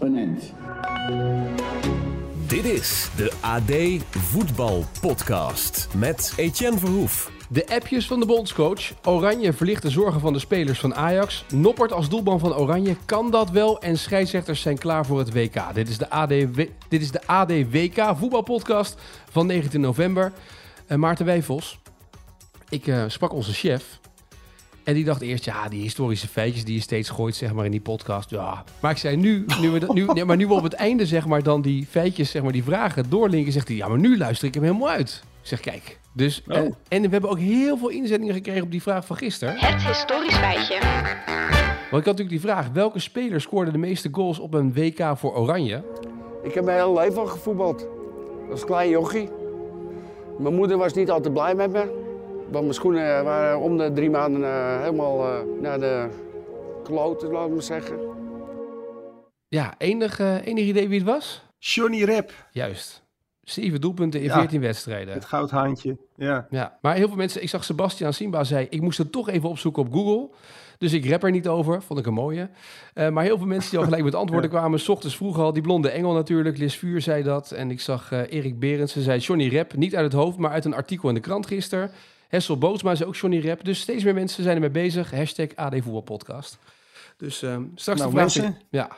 end. 0.00 0.52
Dit 2.46 2.64
is 2.64 3.10
de 3.16 3.32
AD 3.40 4.02
Voetbal 4.10 4.84
Podcast 5.00 5.88
met 5.96 6.32
Etienne 6.36 6.78
Verhoef. 6.78 7.30
De 7.50 7.66
appjes 7.68 8.06
van 8.06 8.20
de 8.20 8.26
bondscoach. 8.26 8.92
Oranje 9.04 9.52
verlicht 9.52 9.82
de 9.82 9.90
zorgen 9.90 10.20
van 10.20 10.32
de 10.32 10.38
spelers 10.38 10.78
van 10.78 10.94
Ajax. 10.94 11.44
Noppert 11.54 11.92
als 11.92 12.08
doelman 12.08 12.38
van 12.38 12.54
Oranje. 12.54 12.96
Kan 13.04 13.30
dat 13.30 13.50
wel? 13.50 13.80
En 13.80 13.98
scheidsrechters 13.98 14.60
zijn 14.60 14.78
klaar 14.78 15.06
voor 15.06 15.18
het 15.18 15.32
WK. 15.32 15.74
Dit 15.74 15.88
is 15.88 15.98
de 15.98 16.10
AD, 16.10 16.28
dit 16.28 16.70
is 16.88 17.10
de 17.10 17.26
AD 17.26 17.50
WK 17.50 18.12
voetbalpodcast 18.16 19.00
van 19.30 19.46
19 19.46 19.80
november. 19.80 20.32
Uh, 20.88 20.98
Maarten 20.98 21.24
Wijfels. 21.26 21.78
Ik 22.68 22.86
uh, 22.86 23.04
sprak 23.06 23.32
onze 23.32 23.52
chef. 23.52 23.98
En 24.88 24.94
die 24.94 25.04
dacht 25.04 25.20
eerst, 25.20 25.44
ja, 25.44 25.68
die 25.68 25.80
historische 25.82 26.28
feitjes 26.28 26.64
die 26.64 26.74
je 26.74 26.80
steeds 26.80 27.08
gooit, 27.10 27.34
zeg 27.34 27.52
maar, 27.52 27.64
in 27.64 27.70
die 27.70 27.80
podcast. 27.80 28.30
Ja. 28.30 28.64
Maar 28.80 28.90
ik 28.90 28.96
zei, 28.96 29.16
nu, 29.16 29.44
nu, 29.60 29.70
we, 29.70 29.86
nu, 29.92 30.04
nee, 30.04 30.24
maar 30.24 30.36
nu 30.36 30.46
we 30.46 30.54
op 30.54 30.62
het 30.62 30.72
einde, 30.72 31.06
zeg 31.06 31.26
maar, 31.26 31.42
dan 31.42 31.62
die 31.62 31.86
feitjes, 31.90 32.30
zeg 32.30 32.42
maar, 32.42 32.52
die 32.52 32.64
vragen 32.64 33.10
doorlinken, 33.10 33.52
zegt 33.52 33.68
hij, 33.68 33.76
ja, 33.76 33.88
maar 33.88 33.98
nu 33.98 34.18
luister 34.18 34.48
ik 34.48 34.54
hem 34.54 34.62
helemaal 34.62 34.88
uit. 34.88 35.22
Ik 35.42 35.48
zeg, 35.48 35.60
kijk. 35.60 35.98
Dus, 36.12 36.42
Oh. 36.48 36.56
en, 36.56 36.76
en 36.88 37.02
we 37.02 37.08
hebben 37.08 37.30
ook 37.30 37.38
heel 37.38 37.76
veel 37.78 37.88
inzendingen 37.88 38.34
gekregen 38.34 38.62
op 38.62 38.70
die 38.70 38.82
vraag 38.82 39.06
van 39.06 39.16
gisteren. 39.16 39.54
Het 39.58 39.82
historisch 39.82 40.36
feitje. 40.36 40.78
Want 41.90 42.02
ik 42.02 42.08
had 42.08 42.16
natuurlijk 42.16 42.28
die 42.28 42.40
vraag, 42.40 42.68
welke 42.72 42.98
speler 42.98 43.40
scoorde 43.40 43.70
de 43.70 43.78
meeste 43.78 44.08
goals 44.12 44.38
op 44.38 44.54
een 44.54 44.72
WK 44.72 45.12
voor 45.14 45.36
Oranje? 45.36 45.82
Ik 46.42 46.54
heb 46.54 46.64
mijn 46.64 46.78
hele 46.78 47.00
leven 47.00 47.18
al 47.20 47.26
gevoetbald. 47.26 47.86
Als 48.50 48.64
klein 48.64 48.90
jochie. 48.90 49.28
Mijn 50.38 50.54
moeder 50.54 50.76
was 50.78 50.92
niet 50.92 51.10
altijd 51.10 51.32
blij 51.34 51.54
met 51.54 51.72
me. 51.72 52.06
Want 52.50 52.64
mijn 52.64 52.74
schoenen 52.74 53.24
waren 53.24 53.60
om 53.60 53.76
de 53.76 53.92
drie 53.92 54.10
maanden 54.10 54.40
uh, 54.40 54.80
helemaal 54.80 55.26
uh, 55.26 55.60
naar 55.60 55.80
de 55.80 56.08
kloten, 56.84 57.30
laat 57.30 57.46
ik 57.46 57.52
maar 57.52 57.62
zeggen. 57.62 57.98
Ja, 59.48 59.74
enig, 59.78 60.20
uh, 60.20 60.46
enig 60.46 60.64
idee 60.64 60.88
wie 60.88 60.98
het 60.98 61.08
was? 61.08 61.42
Johnny 61.58 62.04
Rep. 62.04 62.32
Juist. 62.52 63.06
Zeven 63.42 63.80
doelpunten 63.80 64.20
in 64.20 64.26
Ja. 64.26 64.38
14 64.38 64.60
wedstrijden. 64.60 65.14
Het 65.14 65.24
goudhaantje. 65.24 65.96
Ja. 66.16 66.46
Ja, 66.50 66.78
maar 66.80 66.94
heel 66.94 67.08
veel 67.08 67.16
mensen, 67.16 67.42
ik 67.42 67.48
zag 67.48 67.64
Sebastian 67.64 68.12
Simba 68.12 68.44
zei, 68.44 68.66
ik 68.70 68.80
moest 68.80 68.98
het 68.98 69.12
toch 69.12 69.28
even 69.28 69.48
opzoeken 69.48 69.82
op 69.82 69.92
Google. 69.92 70.30
Dus 70.78 70.92
ik 70.92 71.08
rap 71.08 71.22
er 71.22 71.30
niet 71.30 71.48
over, 71.48 71.82
vond 71.82 71.98
ik 71.98 72.06
een 72.06 72.12
mooie. 72.12 72.48
Uh, 72.94 73.08
maar 73.08 73.24
heel 73.24 73.38
veel 73.38 73.46
mensen 73.46 73.70
die 73.70 73.78
al 73.78 73.84
gelijk 73.84 74.04
met 74.04 74.14
antwoorden 74.22 74.50
kwamen, 74.50 74.80
s 74.80 74.88
ochtends 74.88 75.16
vroeg 75.16 75.38
al, 75.38 75.52
die 75.52 75.62
blonde 75.62 75.88
engel 75.90 76.12
natuurlijk, 76.12 76.58
Liz 76.58 76.74
Vuur 76.76 77.00
zei 77.00 77.22
dat. 77.22 77.50
En 77.50 77.70
ik 77.70 77.80
zag 77.80 78.12
uh, 78.12 78.20
Erik 78.32 78.58
Berendsen, 78.58 79.02
zei 79.02 79.18
Johnny 79.18 79.48
Rep, 79.48 79.74
niet 79.76 79.96
uit 79.96 80.04
het 80.04 80.20
hoofd, 80.20 80.38
maar 80.38 80.50
uit 80.50 80.64
een 80.64 80.74
artikel 80.74 81.08
in 81.08 81.14
de 81.14 81.20
krant 81.20 81.46
gisteren. 81.46 81.90
Hessel 82.28 82.58
Bootsma 82.58 82.94
zei 82.94 83.08
ook 83.08 83.16
Johnny 83.16 83.38
Rep. 83.38 83.64
Dus 83.64 83.80
steeds 83.80 84.04
meer 84.04 84.14
mensen 84.14 84.42
zijn 84.42 84.54
ermee 84.54 84.70
bezig. 84.70 85.10
Hashtag 85.10 85.54
AD 85.54 85.72
Voetbalpodcast. 85.72 86.58
Dus 87.16 87.42
uh, 87.42 87.58
straks 87.74 88.00
nou, 88.00 88.10
de 88.10 88.16
vraag... 88.16 88.34
Mensen, 88.34 88.58
ja. 88.70 88.90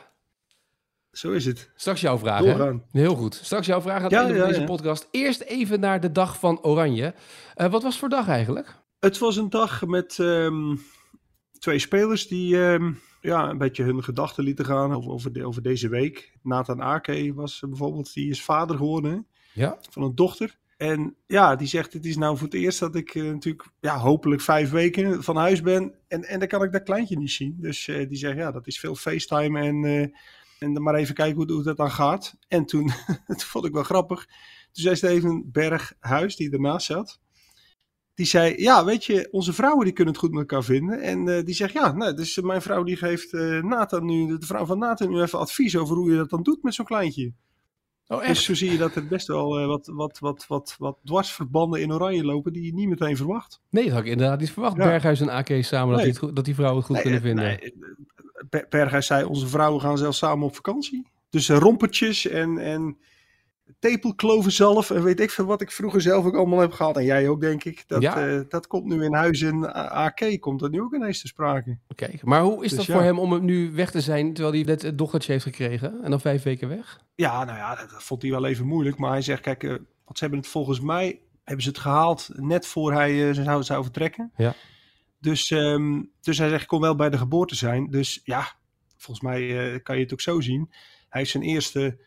Zo 1.11 1.31
is 1.31 1.45
het. 1.45 1.69
Straks 1.75 2.01
jouw 2.01 2.17
vraag, 2.17 2.43
hè? 2.43 2.71
Heel 2.91 3.15
goed. 3.15 3.35
Straks 3.35 3.65
jouw 3.67 3.81
vraag 3.81 3.97
aan 3.97 4.03
het 4.03 4.11
Ja, 4.11 4.23
einde 4.23 4.39
van 4.39 4.47
deze 4.47 4.63
podcast. 4.63 5.07
Eerst 5.11 5.41
even 5.41 5.79
naar 5.79 5.99
de 5.99 6.11
dag 6.11 6.39
van 6.39 6.63
Oranje. 6.63 7.13
Uh, 7.55 7.71
wat 7.71 7.83
was 7.83 7.99
voor 7.99 8.09
dag 8.09 8.27
eigenlijk? 8.27 8.75
Het 8.99 9.17
was 9.17 9.35
een 9.35 9.49
dag 9.49 9.85
met 9.85 10.17
um, 10.17 10.81
twee 11.59 11.79
spelers 11.79 12.27
die 12.27 12.57
um, 12.57 12.99
ja, 13.21 13.49
een 13.49 13.57
beetje 13.57 13.83
hun 13.83 14.03
gedachten 14.03 14.43
lieten 14.43 14.65
gaan 14.65 14.93
over, 14.93 15.11
over, 15.11 15.33
de, 15.33 15.45
over 15.45 15.61
deze 15.61 15.89
week. 15.89 16.37
Nathan 16.43 16.81
Ake 16.81 17.33
was 17.33 17.61
uh, 17.61 17.69
bijvoorbeeld, 17.69 18.13
die 18.13 18.29
is 18.29 18.43
vader 18.43 18.77
geworden 18.77 19.27
ja. 19.53 19.77
van 19.89 20.03
een 20.03 20.15
dochter. 20.15 20.57
En 20.81 21.15
ja, 21.27 21.55
die 21.55 21.67
zegt, 21.67 21.93
het 21.93 22.05
is 22.05 22.17
nou 22.17 22.37
voor 22.37 22.47
het 22.47 22.55
eerst 22.55 22.79
dat 22.79 22.95
ik 22.95 23.15
uh, 23.15 23.31
natuurlijk 23.31 23.67
ja, 23.79 23.97
hopelijk 23.97 24.41
vijf 24.41 24.69
weken 24.69 25.23
van 25.23 25.35
huis 25.35 25.61
ben. 25.61 25.95
En, 26.07 26.23
en 26.23 26.39
dan 26.39 26.47
kan 26.47 26.63
ik 26.63 26.71
dat 26.71 26.83
kleintje 26.83 27.17
niet 27.17 27.31
zien. 27.31 27.55
Dus 27.59 27.87
uh, 27.87 28.09
die 28.09 28.17
zegt, 28.17 28.37
ja, 28.37 28.51
dat 28.51 28.67
is 28.67 28.79
veel 28.79 28.95
FaceTime 28.95 29.59
en, 29.59 29.83
uh, 29.83 30.01
en 30.59 30.73
dan 30.73 30.83
maar 30.83 30.95
even 30.95 31.15
kijken 31.15 31.35
hoe, 31.35 31.51
hoe 31.51 31.63
dat 31.63 31.77
dan 31.77 31.91
gaat. 31.91 32.35
En 32.47 32.65
toen, 32.65 32.91
dat 33.27 33.43
vond 33.43 33.65
ik 33.65 33.73
wel 33.73 33.83
grappig. 33.83 34.25
Toen 34.71 34.83
zei 34.83 34.95
Steven 34.95 35.51
Berghuis, 35.51 36.35
die 36.35 36.51
ernaast 36.51 36.85
zat. 36.85 37.19
Die 38.13 38.25
zei, 38.25 38.61
ja, 38.61 38.85
weet 38.85 39.05
je, 39.05 39.27
onze 39.31 39.53
vrouwen 39.53 39.85
die 39.85 39.93
kunnen 39.93 40.13
het 40.13 40.23
goed 40.23 40.31
met 40.31 40.39
elkaar 40.39 40.63
vinden. 40.63 41.01
En 41.01 41.45
die 41.45 41.55
zegt, 41.55 41.73
ja, 41.73 41.91
nou, 41.91 42.13
dus 42.13 42.39
mijn 42.39 42.61
vrouw 42.61 42.83
die 42.83 42.95
geeft 42.97 43.31
Nathan 43.61 44.05
nu, 44.05 44.37
de 44.37 44.45
vrouw 44.45 44.65
van 44.65 44.79
Nathan 44.79 45.09
nu 45.09 45.21
even 45.21 45.39
advies 45.39 45.77
over 45.77 45.95
hoe 45.95 46.11
je 46.11 46.17
dat 46.17 46.29
dan 46.29 46.43
doet 46.43 46.63
met 46.63 46.73
zo'n 46.73 46.85
kleintje. 46.85 47.33
Oh, 48.11 48.27
dus 48.27 48.43
zo 48.43 48.53
zie 48.53 48.71
je 48.71 48.77
dat 48.77 48.95
er 48.95 49.07
best 49.07 49.27
wel 49.27 49.61
uh, 49.61 49.67
wat, 49.67 49.87
wat, 49.93 50.19
wat, 50.19 50.45
wat, 50.47 50.75
wat 50.77 50.97
dwarsverbanden 51.03 51.81
in 51.81 51.93
oranje 51.93 52.23
lopen 52.23 52.53
die 52.53 52.65
je 52.65 52.73
niet 52.73 52.89
meteen 52.89 53.17
verwacht. 53.17 53.61
Nee, 53.69 53.83
dat 53.83 53.93
had 53.93 54.03
ik 54.03 54.11
inderdaad 54.11 54.39
niet 54.39 54.51
verwacht. 54.51 54.77
Ja. 54.77 54.83
Berghuis 54.83 55.21
en 55.21 55.29
AK 55.29 55.49
samen, 55.59 55.95
nee. 55.95 56.11
dat, 56.11 56.19
die, 56.21 56.33
dat 56.33 56.45
die 56.45 56.55
vrouwen 56.55 56.77
het 56.77 56.85
goed 56.85 56.95
nee, 56.95 57.03
kunnen 57.03 57.21
vinden. 57.21 57.45
Nee, 57.45 58.65
Berghuis 58.69 59.05
zei, 59.05 59.23
onze 59.23 59.47
vrouwen 59.47 59.81
gaan 59.81 59.97
zelfs 59.97 60.17
samen 60.17 60.45
op 60.45 60.55
vakantie. 60.55 61.07
Dus 61.29 61.49
uh, 61.49 61.57
rompertjes 61.57 62.27
en, 62.27 62.57
en 62.57 62.97
tepelklovenzalf 63.79 64.91
en 64.91 65.03
weet 65.03 65.19
ik 65.19 65.31
veel 65.31 65.45
wat 65.45 65.61
ik 65.61 65.71
vroeger 65.71 66.01
zelf 66.01 66.25
ook 66.25 66.35
allemaal 66.35 66.59
heb 66.59 66.71
gehad. 66.71 66.97
En 66.97 67.03
jij 67.03 67.27
ook, 67.27 67.41
denk 67.41 67.63
ik. 67.63 67.83
Dat, 67.87 68.01
ja. 68.01 68.27
uh, 68.27 68.41
dat 68.49 68.67
komt 68.67 68.85
nu 68.85 69.03
in 69.03 69.13
huis 69.13 69.41
en 69.41 69.73
AK 69.91 70.37
komt 70.39 70.59
dat 70.59 70.71
nu 70.71 70.81
ook 70.81 70.93
ineens 70.93 71.21
te 71.21 71.27
sprake. 71.27 71.77
Kijk, 71.95 72.23
maar 72.23 72.41
hoe 72.41 72.63
is 72.63 72.69
dus 72.69 72.77
dat 72.77 72.85
ja. 72.85 72.93
voor 72.93 73.03
hem 73.03 73.19
om 73.19 73.45
nu 73.45 73.71
weg 73.71 73.91
te 73.91 74.01
zijn 74.01 74.33
terwijl 74.33 74.55
hij 74.55 74.63
net 74.63 74.83
een 74.83 74.95
dochtertje 74.95 75.31
heeft 75.31 75.43
gekregen 75.43 76.03
en 76.03 76.09
dan 76.09 76.21
vijf 76.21 76.43
weken 76.43 76.67
weg? 76.67 77.01
Ja, 77.15 77.43
nou 77.43 77.57
ja, 77.57 77.75
dat 77.75 78.03
vond 78.03 78.21
hij 78.21 78.31
wel 78.31 78.45
even 78.45 78.65
moeilijk. 78.65 78.97
Maar 78.97 79.11
hij 79.11 79.21
zegt, 79.21 79.41
kijk, 79.41 79.63
uh, 79.63 79.69
want 80.05 80.17
ze 80.17 80.23
hebben 80.23 80.39
het 80.39 80.47
volgens 80.47 80.79
mij, 80.79 81.19
hebben 81.43 81.63
ze 81.63 81.69
het 81.69 81.79
gehaald 81.79 82.29
net 82.33 82.67
voor 82.67 82.93
hij 82.93 83.13
uh, 83.13 83.33
zou, 83.33 83.63
zou 83.63 83.83
vertrekken. 83.83 84.31
Ja. 84.35 84.55
Dus, 85.19 85.49
um, 85.49 86.11
dus 86.21 86.37
hij 86.37 86.49
zegt, 86.49 86.61
ik 86.61 86.67
kon 86.67 86.81
wel 86.81 86.95
bij 86.95 87.09
de 87.09 87.17
geboorte 87.17 87.55
zijn. 87.55 87.89
Dus 87.89 88.21
ja, 88.23 88.53
volgens 88.97 89.25
mij 89.25 89.79
kan 89.79 89.95
je 89.95 90.03
het 90.03 90.13
ook 90.13 90.21
zo 90.21 90.39
zien. 90.39 90.67
Hij 91.09 91.19
heeft 91.19 91.31
zijn 91.31 91.43
eerste 91.43 91.97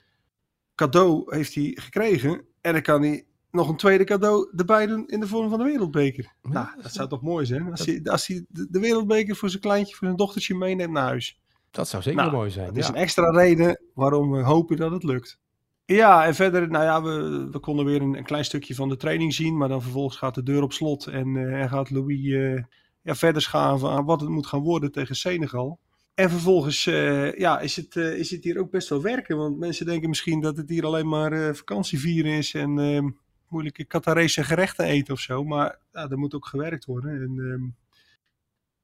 cadeau 0.74 1.36
heeft 1.36 1.54
hij 1.54 1.72
gekregen. 1.80 2.44
En 2.60 2.72
dan 2.72 2.82
kan 2.82 3.02
hij 3.02 3.24
nog 3.50 3.68
een 3.68 3.76
tweede 3.76 4.04
cadeau 4.04 4.50
erbij 4.56 4.86
doen 4.86 5.06
in 5.06 5.20
de 5.20 5.26
vorm 5.26 5.48
van 5.48 5.58
de 5.58 5.64
wereldbeker. 5.64 6.24
Ja, 6.42 6.50
nou, 6.50 6.82
dat 6.82 6.92
zou 6.92 7.08
toch 7.08 7.22
mooi 7.22 7.46
zijn. 7.46 7.70
Als, 7.70 7.78
dat... 7.78 7.86
hij, 7.86 8.00
als 8.02 8.26
hij 8.26 8.44
de 8.48 8.80
wereldbeker 8.80 9.36
voor 9.36 9.48
zijn 9.48 9.62
kleintje, 9.62 9.94
voor 9.94 10.06
zijn 10.06 10.18
dochtertje 10.18 10.54
meeneemt 10.54 10.92
naar 10.92 11.04
huis. 11.04 11.38
Dat 11.70 11.88
zou 11.88 12.02
zeker 12.02 12.20
nou, 12.20 12.32
mooi 12.32 12.50
zijn. 12.50 12.66
Dat 12.66 12.76
is 12.76 12.88
een 12.88 12.94
extra 12.94 13.30
reden 13.30 13.80
waarom 13.94 14.30
we 14.30 14.42
hopen 14.42 14.76
dat 14.76 14.90
het 14.90 15.02
lukt. 15.02 15.38
Ja, 15.86 16.24
en 16.26 16.34
verder, 16.34 16.68
nou 16.70 16.84
ja, 16.84 17.02
we, 17.02 17.48
we 17.50 17.58
konden 17.58 17.84
weer 17.84 18.02
een, 18.02 18.14
een, 18.14 18.24
klein 18.24 18.44
stukje 18.44 18.74
van 18.74 18.88
de 18.88 18.96
training 18.96 19.34
zien. 19.34 19.56
Maar 19.56 19.68
dan 19.68 19.82
vervolgens 19.82 20.16
gaat 20.16 20.34
de 20.34 20.42
deur 20.42 20.62
op 20.62 20.72
slot 20.72 21.06
en, 21.06 21.34
uh, 21.34 21.60
en 21.62 21.68
gaat 21.68 21.90
Louis 21.90 22.20
uh, 22.20 22.62
ja, 23.02 23.14
verder 23.14 23.42
schaven 23.42 23.90
aan 23.90 24.04
wat 24.04 24.20
het 24.20 24.30
moet 24.30 24.46
gaan 24.46 24.62
worden 24.62 24.92
tegen 24.92 25.16
Senegal. 25.16 25.78
En 26.14 26.30
vervolgens 26.30 26.86
uh, 26.86 27.38
ja, 27.38 27.60
is, 27.60 27.76
het, 27.76 27.94
uh, 27.94 28.18
is 28.18 28.30
het 28.30 28.44
hier 28.44 28.58
ook 28.58 28.70
best 28.70 28.88
wel 28.88 29.02
werken. 29.02 29.36
Want 29.36 29.58
mensen 29.58 29.86
denken 29.86 30.08
misschien 30.08 30.40
dat 30.40 30.56
het 30.56 30.68
hier 30.68 30.84
alleen 30.84 31.08
maar 31.08 31.32
uh, 31.32 31.54
vakantievieren 31.54 32.32
is 32.32 32.54
en 32.54 32.78
uh, 32.78 33.10
moeilijke 33.48 33.84
Qatarese 33.84 34.44
gerechten 34.44 34.84
eten 34.84 35.14
of 35.14 35.20
zo. 35.20 35.44
Maar 35.44 35.78
ja, 35.92 36.10
er 36.10 36.18
moet 36.18 36.34
ook 36.34 36.46
gewerkt 36.46 36.84
worden. 36.84 37.10
En, 37.10 37.38
um, 37.38 37.76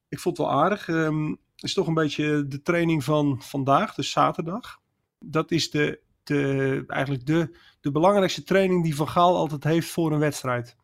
ik 0.08 0.20
vond 0.20 0.36
het 0.36 0.46
wel 0.46 0.56
aardig. 0.56 0.88
Um, 0.88 1.30
het 1.30 1.64
is 1.64 1.74
toch 1.74 1.86
een 1.86 1.94
beetje 1.94 2.46
de 2.48 2.62
training 2.62 3.04
van 3.04 3.42
vandaag, 3.42 3.94
dus 3.94 4.10
zaterdag. 4.10 4.80
Dat 5.18 5.50
is 5.50 5.70
de, 5.70 6.00
de, 6.22 6.84
eigenlijk 6.86 7.26
de, 7.26 7.56
de 7.80 7.90
belangrijkste 7.90 8.42
training 8.42 8.82
die 8.82 8.94
Van 8.94 9.08
Gaal 9.08 9.36
altijd 9.36 9.64
heeft 9.64 9.90
voor 9.90 10.12
een 10.12 10.18
wedstrijd. 10.18 10.76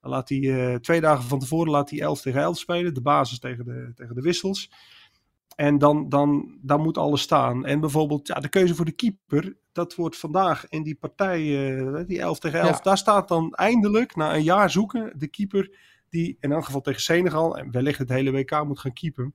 Dan 0.00 0.10
laat 0.10 0.28
hij 0.28 0.78
twee 0.80 1.00
dagen 1.00 1.24
van 1.24 1.38
tevoren 1.38 1.70
laat 1.70 1.90
hij 1.90 2.00
11 2.00 2.20
tegen 2.20 2.40
11 2.40 2.58
spelen, 2.58 2.94
de 2.94 3.00
basis 3.00 3.38
tegen 3.38 3.64
de, 3.64 3.92
tegen 3.94 4.14
de 4.14 4.20
wissels. 4.20 4.70
En 5.56 5.78
dan, 5.78 6.08
dan, 6.08 6.58
dan 6.62 6.80
moet 6.80 6.98
alles 6.98 7.20
staan. 7.20 7.64
En 7.64 7.80
bijvoorbeeld 7.80 8.26
ja, 8.26 8.34
de 8.34 8.48
keuze 8.48 8.74
voor 8.74 8.84
de 8.84 8.92
keeper, 8.92 9.56
dat 9.72 9.94
wordt 9.94 10.16
vandaag 10.16 10.68
in 10.68 10.82
die 10.82 10.94
partij, 10.94 11.42
uh, 11.76 12.06
die 12.06 12.20
11 12.20 12.38
tegen 12.38 12.60
11, 12.60 12.76
ja. 12.76 12.82
daar 12.82 12.98
staat 12.98 13.28
dan 13.28 13.54
eindelijk, 13.54 14.16
na 14.16 14.34
een 14.34 14.42
jaar 14.42 14.70
zoeken, 14.70 15.12
de 15.18 15.28
keeper 15.28 15.76
die 16.08 16.36
in 16.40 16.52
elk 16.52 16.64
geval 16.64 16.80
tegen 16.80 17.00
Senegal 17.00 17.58
en 17.58 17.70
wellicht 17.70 17.98
het 17.98 18.08
hele 18.08 18.30
WK 18.30 18.64
moet 18.64 18.78
gaan 18.78 18.92
keepen. 18.92 19.34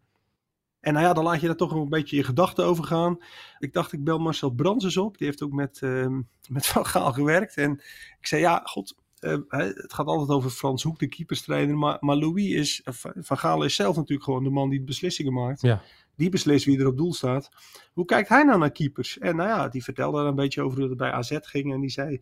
En 0.80 0.94
nou 0.94 1.06
ja, 1.06 1.14
dan 1.14 1.24
laat 1.24 1.42
je 1.42 1.48
daar 1.48 1.56
toch 1.56 1.72
een 1.72 1.90
beetje 1.90 2.16
je 2.16 2.24
gedachten 2.24 2.66
over 2.66 2.84
gaan. 2.84 3.18
Ik 3.60 3.74
dacht, 3.74 3.94
ik 3.94 4.04
bel 4.04 4.20
Marcel 4.20 4.50
Brands 4.50 4.84
eens 4.84 4.98
op. 4.98 5.18
Die 5.18 5.28
heeft 5.28 5.44
ook 5.44 5.52
met, 5.52 5.82
uh, 5.84 6.08
met 6.50 6.66
Van 6.66 6.86
Gaal 6.86 7.14
gewerkt. 7.14 7.58
En 7.58 7.72
ik 8.20 8.28
zei, 8.28 8.42
ja, 8.42 8.62
god, 8.64 8.96
uh, 9.24 9.38
het 9.48 9.94
gaat 9.94 10.06
altijd 10.06 10.30
over 10.30 10.50
Frans 10.50 10.84
Hoek, 10.84 11.00
de 11.00 11.08
keeperstrainer. 11.08 11.78
Maar, 11.78 11.98
maar 12.00 12.16
Louis 12.16 12.52
is, 12.52 12.82
Van 13.16 13.38
Gaal 13.38 13.64
is 13.64 13.76
zelf 13.76 13.96
natuurlijk 13.96 14.24
gewoon 14.24 14.44
de 14.44 14.50
man 14.50 14.70
die 14.70 14.80
de 14.80 14.86
beslissingen 14.86 15.34
maakt. 15.34 15.62
Ja. 15.62 15.82
Die 16.16 16.30
beslist 16.30 16.66
wie 16.66 16.80
er 16.80 16.88
op 16.88 16.98
doel 16.98 17.14
staat. 17.14 17.50
Hoe 17.94 18.06
kijkt 18.06 18.30
hij 18.30 18.44
nou 18.44 18.60
naar 18.60 18.72
keepers? 18.72 19.18
En 19.18 19.36
nou 19.36 19.50
ja, 19.50 19.70
die 19.70 19.84
vertelde 19.84 20.18
daar 20.18 20.28
een 20.28 20.36
beetje 20.36 20.62
over 20.62 20.80
hoe 20.80 20.90
het 20.90 20.98
bij 20.98 21.12
AZ 21.12 21.38
ging. 21.42 21.74
En 21.74 21.80
die 21.80 21.90
zei 21.90 22.22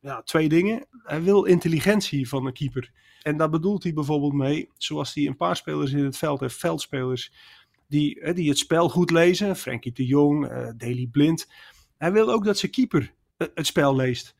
ja, 0.00 0.22
twee 0.22 0.48
dingen. 0.48 0.86
Hij 1.02 1.22
wil 1.22 1.44
intelligentie 1.44 2.28
van 2.28 2.46
een 2.46 2.52
keeper. 2.52 2.90
En 3.22 3.36
daar 3.36 3.50
bedoelt 3.50 3.82
hij 3.82 3.92
bijvoorbeeld 3.92 4.32
mee, 4.32 4.68
zoals 4.76 5.14
hij 5.14 5.26
een 5.26 5.36
paar 5.36 5.56
spelers 5.56 5.92
in 5.92 6.04
het 6.04 6.16
veld 6.16 6.40
heeft, 6.40 6.56
veldspelers, 6.56 7.32
die, 7.88 8.32
die 8.32 8.48
het 8.48 8.58
spel 8.58 8.88
goed 8.88 9.10
lezen. 9.10 9.56
Frenkie 9.56 9.92
de 9.92 10.06
Jong, 10.06 10.50
uh, 10.50 10.68
Daley 10.76 11.08
Blind. 11.10 11.48
Hij 11.98 12.12
wil 12.12 12.30
ook 12.30 12.44
dat 12.44 12.58
zijn 12.58 12.72
keeper 12.72 13.12
het 13.36 13.66
spel 13.66 13.96
leest. 13.96 14.34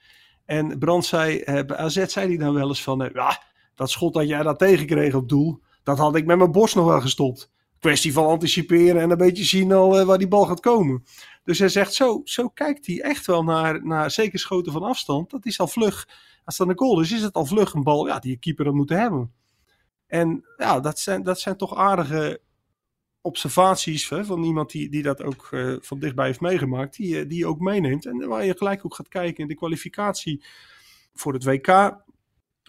En 0.45 0.79
Brand 0.79 1.05
zei, 1.05 1.43
bij 1.45 1.77
AZ 1.77 2.05
zei 2.07 2.29
hij 2.29 2.37
dan 2.37 2.55
wel 2.55 2.69
eens 2.69 2.83
van, 2.83 3.03
uh, 3.03 3.09
ja, 3.13 3.43
dat 3.75 3.91
schot 3.91 4.15
dat 4.15 4.29
jij 4.29 4.43
daar 4.43 4.57
tegenkreeg 4.57 5.15
op 5.15 5.29
doel, 5.29 5.61
dat 5.83 5.99
had 5.99 6.17
ik 6.17 6.27
met 6.27 6.39
mijn 6.39 6.53
borst 6.53 6.75
nog 6.75 6.87
wel 6.87 7.01
gestopt. 7.01 7.53
Kwestie 7.79 8.13
van 8.13 8.27
anticiperen 8.27 9.03
en 9.03 9.11
een 9.11 9.17
beetje 9.17 9.45
zien 9.45 9.73
al 9.73 10.05
waar 10.05 10.19
die 10.19 10.29
bal 10.29 10.47
gaat 10.47 10.61
komen. 10.61 11.05
Dus 11.45 11.59
hij 11.59 11.69
zegt, 11.69 11.95
zo, 11.95 12.21
zo 12.25 12.49
kijkt 12.49 12.87
hij 12.87 13.01
echt 13.01 13.27
wel 13.27 13.45
naar, 13.45 13.87
naar 13.87 14.11
zeker 14.11 14.39
schoten 14.39 14.73
van 14.73 14.83
afstand. 14.83 15.31
Dat 15.31 15.47
is 15.47 15.61
al 15.61 15.69
vlug. 15.69 16.09
Als 16.45 16.57
dat 16.57 16.69
een 16.69 16.79
goal 16.79 17.01
is, 17.01 17.13
is 17.13 17.23
het 17.23 17.35
al 17.35 17.47
vlug 17.47 17.73
een 17.73 17.83
bal 17.83 18.07
ja, 18.07 18.19
die 18.19 18.31
je 18.31 18.39
keeper 18.39 18.65
had 18.65 18.75
moeten 18.75 18.99
hebben. 18.99 19.33
En 20.07 20.45
ja, 20.57 20.81
dat 20.81 20.99
zijn, 20.99 21.23
dat 21.23 21.41
zijn 21.41 21.57
toch 21.57 21.77
aardige 21.77 22.41
observaties 23.25 24.09
hè, 24.09 24.25
van 24.25 24.43
iemand 24.43 24.71
die, 24.71 24.89
die 24.91 25.03
dat 25.03 25.23
ook 25.23 25.49
uh, 25.51 25.77
van 25.81 25.99
dichtbij 25.99 26.27
heeft 26.27 26.41
meegemaakt, 26.41 26.97
die, 26.97 27.27
die 27.27 27.39
je 27.39 27.47
ook 27.47 27.59
meeneemt. 27.61 28.07
En 28.07 28.29
waar 28.29 28.45
je 28.45 28.57
gelijk 28.57 28.85
ook 28.85 28.95
gaat 28.95 29.09
kijken 29.09 29.43
in 29.43 29.49
de 29.49 29.55
kwalificatie 29.55 30.45
voor 31.15 31.33
het 31.33 31.45
WK 31.45 31.97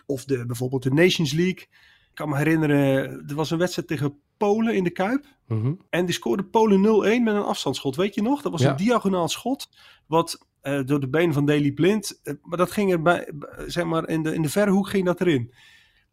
of 0.06 0.26
de, 0.26 0.46
bijvoorbeeld 0.46 0.84
de 0.84 0.92
Nations 0.94 1.32
League. 1.34 1.62
Ik 2.10 2.22
kan 2.22 2.30
me 2.30 2.38
herinneren, 2.38 3.24
er 3.28 3.36
was 3.36 3.52
een 3.52 3.58
wedstrijd 3.58 3.88
tegen 3.88 4.20
Polen 4.38 4.76
in 4.76 4.84
de 4.84 4.90
Kuip. 4.90 5.26
Mm 5.48 5.80
En 5.90 6.06
die 6.06 6.16
scoorde 6.16 6.44
Polen 6.44 6.80
0-1 7.20 7.24
met 7.24 7.36
een 7.36 7.42
afstandsschot. 7.42 7.96
Weet 7.96 8.16
je 8.16 8.22
nog? 8.22 8.42
Dat 8.42 8.52
was 8.52 8.62
Ja. 8.62 8.70
een 8.70 8.76
diagonaal 8.78 9.28
schot. 9.30 9.70
Wat 10.08 10.48
eh, 10.62 10.80
door 10.86 11.00
de 11.00 11.10
been 11.10 11.34
van 11.34 11.46
Daley 11.46 11.72
Blind. 11.72 12.20
eh, 12.24 12.34
maar 12.42 12.58
dat 12.58 12.72
ging 12.72 12.92
er 12.92 13.02
bij, 13.02 13.32
bij- 13.36 13.70
zeg 13.70 13.86
maar, 13.86 14.08
in 14.10 14.24
de, 14.24 14.34
in 14.34 14.42
de 14.42 14.50
verre 14.50 14.72
hoek 14.72 14.90
ging 14.90 15.06
dat 15.06 15.22
erin. 15.22 15.54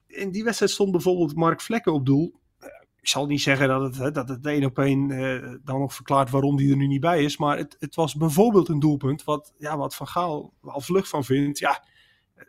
In 0.07 0.31
die 0.31 0.45
wedstrijd 0.45 0.73
stond 0.73 0.91
bijvoorbeeld 0.93 1.35
Mark 1.37 1.61
Vlekken 1.61 1.93
op 1.93 2.07
doel. 2.07 2.41
Ik 3.03 3.09
zal 3.09 3.27
niet 3.27 3.41
zeggen 3.41 3.69
dat 3.69 3.83
het, 3.83 3.97
hè, 3.97 4.11
dat 4.11 4.29
het 4.29 4.47
één 4.47 4.65
op 4.65 4.79
één 4.79 5.11
eh, 5.11 5.55
dan 5.65 5.81
nog 5.81 5.95
verklaart 5.95 6.31
waarom 6.31 6.57
die 6.57 6.71
er 6.71 6.77
nu 6.77 6.87
niet 6.87 7.01
bij 7.01 7.25
is. 7.25 7.37
Maar 7.37 7.57
het, 7.57 7.77
het 7.79 7.95
was 7.95 8.15
bijvoorbeeld 8.15 8.69
een 8.69 8.79
doelpunt 8.79 9.25
wat, 9.25 9.55
ja, 9.59 9.77
wat 9.77 9.95
Van 9.95 10.07
Gaal 10.09 10.53
al 10.61 10.81
vlug 10.81 11.09
van 11.09 11.25
vindt. 11.25 11.59
Ja, 11.59 11.85
eh, 12.35 12.45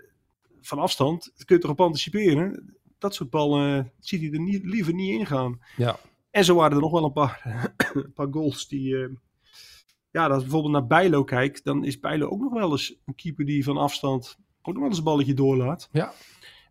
van 0.61 0.79
afstand 0.79 1.33
kun 1.45 1.55
je 1.55 1.61
toch 1.61 1.71
op 1.71 1.81
anticiperen. 1.81 2.77
Dat 2.97 3.15
soort 3.15 3.29
ballen 3.29 3.77
eh, 3.77 3.85
ziet 3.99 4.21
hij 4.21 4.31
er 4.31 4.39
niet, 4.39 4.63
liever 4.63 4.93
niet 4.93 5.19
in 5.19 5.25
gaan. 5.25 5.59
Ja. 5.77 5.99
En 6.31 6.45
zo 6.45 6.55
waren 6.55 6.75
er 6.75 6.81
nog 6.81 6.91
wel 6.91 7.03
een 7.03 7.11
paar, 7.13 7.41
een 7.93 8.13
paar 8.13 8.27
goals 8.31 8.67
die... 8.67 8.97
eh, 8.97 9.09
ja, 10.11 10.27
als 10.27 10.41
bijvoorbeeld 10.41 10.73
naar 10.73 10.87
Bijlo 10.87 11.23
kijk, 11.23 11.63
dan 11.63 11.85
is 11.85 11.99
Bijlo 11.99 12.29
ook 12.29 12.41
nog 12.41 12.53
wel 12.53 12.71
eens 12.71 12.95
een 13.05 13.15
keeper 13.15 13.45
die 13.45 13.63
van 13.63 13.77
afstand 13.77 14.37
ook 14.61 14.73
nog 14.73 14.81
wel 14.81 14.87
eens 14.87 14.97
een 14.97 15.03
balletje 15.03 15.33
doorlaat. 15.33 15.89
Ja. 15.91 16.13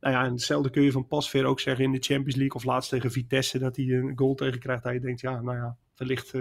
Nou 0.02 0.14
ja, 0.14 0.24
en 0.24 0.32
hetzelfde 0.32 0.70
kun 0.70 0.82
je 0.82 0.92
van 0.92 1.06
Pasveer 1.06 1.44
ook 1.44 1.60
zeggen 1.60 1.84
in 1.84 1.92
de 1.92 1.98
Champions 2.00 2.34
League 2.34 2.54
of 2.54 2.64
laatst 2.64 2.90
tegen 2.90 3.10
Vitesse, 3.10 3.58
dat 3.58 3.76
hij 3.76 3.84
een 3.84 4.12
goal 4.16 4.34
tegen 4.34 4.58
krijgt. 4.60 4.82
Dat 4.82 4.92
je 4.92 5.00
denkt, 5.00 5.20
ja, 5.20 5.40
nou 5.40 5.56
ja, 5.56 5.76
wellicht 5.96 6.34
eh, 6.34 6.40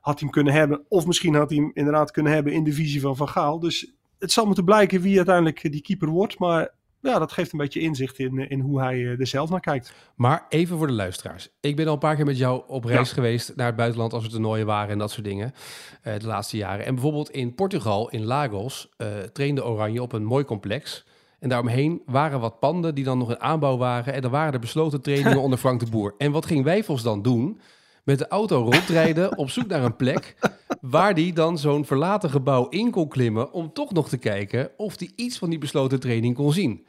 had 0.00 0.14
hij 0.14 0.22
hem 0.22 0.30
kunnen 0.30 0.52
hebben. 0.52 0.84
Of 0.88 1.06
misschien 1.06 1.34
had 1.34 1.50
hij 1.50 1.58
hem 1.58 1.70
inderdaad 1.74 2.10
kunnen 2.10 2.32
hebben 2.32 2.52
in 2.52 2.64
de 2.64 2.72
visie 2.72 3.00
van 3.00 3.16
Van 3.16 3.28
Gaal. 3.28 3.58
Dus 3.58 3.92
het 4.18 4.32
zal 4.32 4.46
moeten 4.46 4.64
blijken 4.64 5.00
wie 5.00 5.16
uiteindelijk 5.16 5.72
die 5.72 5.80
keeper 5.82 6.08
wordt. 6.08 6.38
Maar 6.38 6.70
ja, 7.00 7.18
dat 7.18 7.32
geeft 7.32 7.52
een 7.52 7.58
beetje 7.58 7.80
inzicht 7.80 8.18
in, 8.18 8.38
eh, 8.38 8.50
in 8.50 8.60
hoe 8.60 8.80
hij 8.80 8.94
eh, 8.94 9.20
er 9.20 9.26
zelf 9.26 9.50
naar 9.50 9.60
kijkt. 9.60 9.94
Maar 10.16 10.46
even 10.48 10.78
voor 10.78 10.86
de 10.86 10.92
luisteraars. 10.92 11.48
Ik 11.60 11.76
ben 11.76 11.86
al 11.86 11.92
een 11.92 11.98
paar 11.98 12.16
keer 12.16 12.24
met 12.24 12.38
jou 12.38 12.62
op 12.66 12.84
reis 12.84 13.08
Ja. 13.08 13.14
geweest 13.14 13.56
naar 13.56 13.66
het 13.66 13.76
buitenland 13.76 14.12
als 14.12 14.24
er 14.24 14.30
toernooien 14.30 14.66
waren 14.66 14.90
en 14.90 14.98
dat 14.98 15.10
soort 15.10 15.24
dingen 15.26 15.52
eh, 16.02 16.18
de 16.18 16.26
laatste 16.26 16.56
jaren. 16.56 16.86
En 16.86 16.94
bijvoorbeeld 16.94 17.30
in 17.30 17.54
Portugal, 17.54 18.10
in 18.10 18.24
Lagos, 18.24 18.88
eh, 18.96 19.18
trainde 19.18 19.64
Oranje 19.64 20.02
op 20.02 20.12
een 20.12 20.24
mooi 20.24 20.44
complex. 20.44 21.04
En 21.40 21.48
daaromheen 21.48 22.02
waren 22.06 22.40
wat 22.40 22.58
panden 22.58 22.94
die 22.94 23.04
dan 23.04 23.18
nog 23.18 23.30
in 23.30 23.40
aanbouw 23.40 23.76
waren. 23.76 24.14
En 24.14 24.22
dan 24.22 24.30
waren 24.30 24.52
er 24.52 24.58
besloten 24.58 25.00
trainingen 25.02 25.40
onder 25.42 25.58
Frank 25.58 25.80
de 25.80 25.90
Boer. 25.90 26.14
En 26.18 26.32
wat 26.32 26.46
ging 26.46 26.64
Wijfels 26.64 27.02
dan 27.02 27.22
doen? 27.22 27.60
Met 28.04 28.18
de 28.18 28.28
auto 28.28 28.62
rondrijden 28.62 29.38
op 29.38 29.50
zoek 29.50 29.66
naar 29.66 29.84
een 29.84 29.96
plek 29.96 30.34
waar 30.80 31.14
die 31.14 31.32
dan 31.32 31.58
zo'n 31.58 31.84
verlaten 31.84 32.30
gebouw 32.30 32.68
in 32.68 32.90
kon 32.90 33.08
klimmen 33.08 33.52
om 33.52 33.72
toch 33.72 33.92
nog 33.92 34.08
te 34.08 34.16
kijken 34.18 34.70
of 34.76 34.98
hij 34.98 35.10
iets 35.16 35.38
van 35.38 35.50
die 35.50 35.58
besloten 35.58 36.00
training 36.00 36.34
kon 36.34 36.52
zien. 36.52 36.86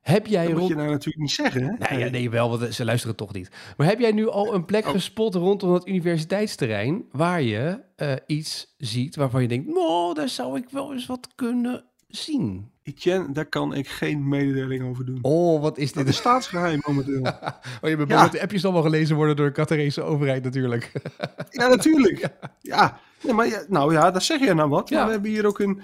Heb 0.00 0.26
jij 0.26 0.42
Dat 0.42 0.50
moet 0.52 0.60
rond... 0.60 0.70
je 0.70 0.76
nou 0.76 0.90
natuurlijk 0.90 1.18
niet 1.18 1.30
zeggen. 1.30 1.62
Hè? 1.62 1.72
Nee, 1.90 2.04
ja, 2.04 2.10
nee, 2.10 2.30
wel, 2.30 2.58
want 2.58 2.74
ze 2.74 2.84
luisteren 2.84 3.16
toch 3.16 3.32
niet. 3.32 3.50
Maar 3.76 3.86
heb 3.86 3.98
jij 4.00 4.12
nu 4.12 4.28
al 4.28 4.54
een 4.54 4.64
plek 4.64 4.86
Oh. 4.86 4.90
gespot 4.90 5.34
rondom 5.34 5.72
het 5.72 5.86
universiteitsterrein 5.86 7.04
waar 7.12 7.42
je 7.42 7.80
eh, 7.96 8.12
iets 8.26 8.74
ziet 8.78 9.16
waarvan 9.16 9.42
je 9.42 9.48
denkt, 9.48 9.66
nou, 9.66 10.14
daar 10.14 10.28
zou 10.28 10.56
ik 10.58 10.70
wel 10.70 10.92
eens 10.92 11.06
wat 11.06 11.28
kunnen 11.34 11.84
zien? 12.08 12.70
Etienne, 12.82 13.32
daar 13.32 13.46
kan 13.46 13.74
ik 13.74 13.88
geen 13.88 14.28
mededeling 14.28 14.84
over 14.88 15.04
doen. 15.04 15.18
Oh, 15.22 15.60
wat 15.62 15.78
is 15.78 15.92
Dat 15.92 16.04
dit? 16.04 16.12
is 16.12 16.18
staatsgeheim 16.18 16.80
momenteel. 16.86 17.22
Oh, 17.82 17.88
je 17.90 17.96
bent 17.96 18.08
Ja. 18.08 18.22
dat 18.22 18.32
de 18.32 18.40
appjes 18.42 18.64
allemaal 18.64 18.82
gelezen 18.82 19.16
worden 19.16 19.36
door 19.36 19.46
de 19.46 19.52
Qatarese 19.52 20.02
overheid 20.02 20.44
natuurlijk. 20.44 20.92
Ja, 21.50 21.68
natuurlijk. 21.68 22.28
Ja, 22.60 23.00
nee, 23.22 23.34
maar 23.34 23.46
ja, 23.46 23.64
nou 23.68 23.92
ja, 23.92 24.10
daar 24.10 24.22
zeg 24.22 24.40
je 24.40 24.54
nou 24.54 24.68
wat. 24.68 24.88
Ja. 24.88 25.04
we 25.04 25.10
hebben 25.10 25.30
hier 25.30 25.46
ook 25.46 25.58
een, 25.58 25.80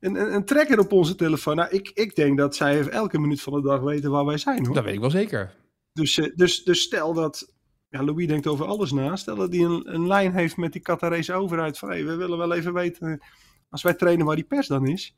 een, 0.00 0.34
een, 0.34 0.44
trekker 0.44 0.78
op 0.78 0.92
onze 0.92 1.14
telefoon. 1.14 1.56
Nou, 1.56 1.68
ik, 1.70 1.90
ik 1.94 2.16
denk 2.16 2.38
dat 2.38 2.56
zij 2.56 2.88
elke 2.88 3.18
minuut 3.18 3.40
van 3.40 3.52
de 3.52 3.60
dag 3.68 3.80
weten 3.80 4.10
waar 4.10 4.24
wij 4.24 4.38
zijn. 4.38 4.66
Hoor. 4.66 4.74
Dat 4.74 4.84
weet 4.84 4.94
ik 4.94 5.00
wel 5.00 5.10
zeker. 5.10 5.54
Dus, 5.92 6.18
eh, 6.18 6.30
dus, 6.34 6.62
dus 6.64 6.80
stel 6.82 7.12
dat, 7.14 7.52
ja, 7.88 8.02
Louis 8.02 8.26
denkt 8.26 8.46
over 8.46 8.66
alles 8.66 8.92
na. 8.92 9.16
Stel 9.16 9.36
dat 9.36 9.52
hij 9.52 9.62
een, 9.62 9.94
een 9.94 10.06
lijn 10.06 10.32
heeft 10.32 10.56
met 10.56 10.72
die 10.72 10.82
Qatarese 10.82 11.32
overheid 11.32 11.78
van, 11.78 11.88
hey, 11.88 12.04
we 12.04 12.14
willen 12.14 12.38
wel 12.38 12.52
even 12.54 12.72
weten, 12.72 13.22
als 13.70 13.82
wij 13.82 13.94
trainen 13.94 14.26
waar 14.26 14.36
die 14.36 14.44
pers 14.44 14.66
dan 14.66 14.86
is. 14.86 15.16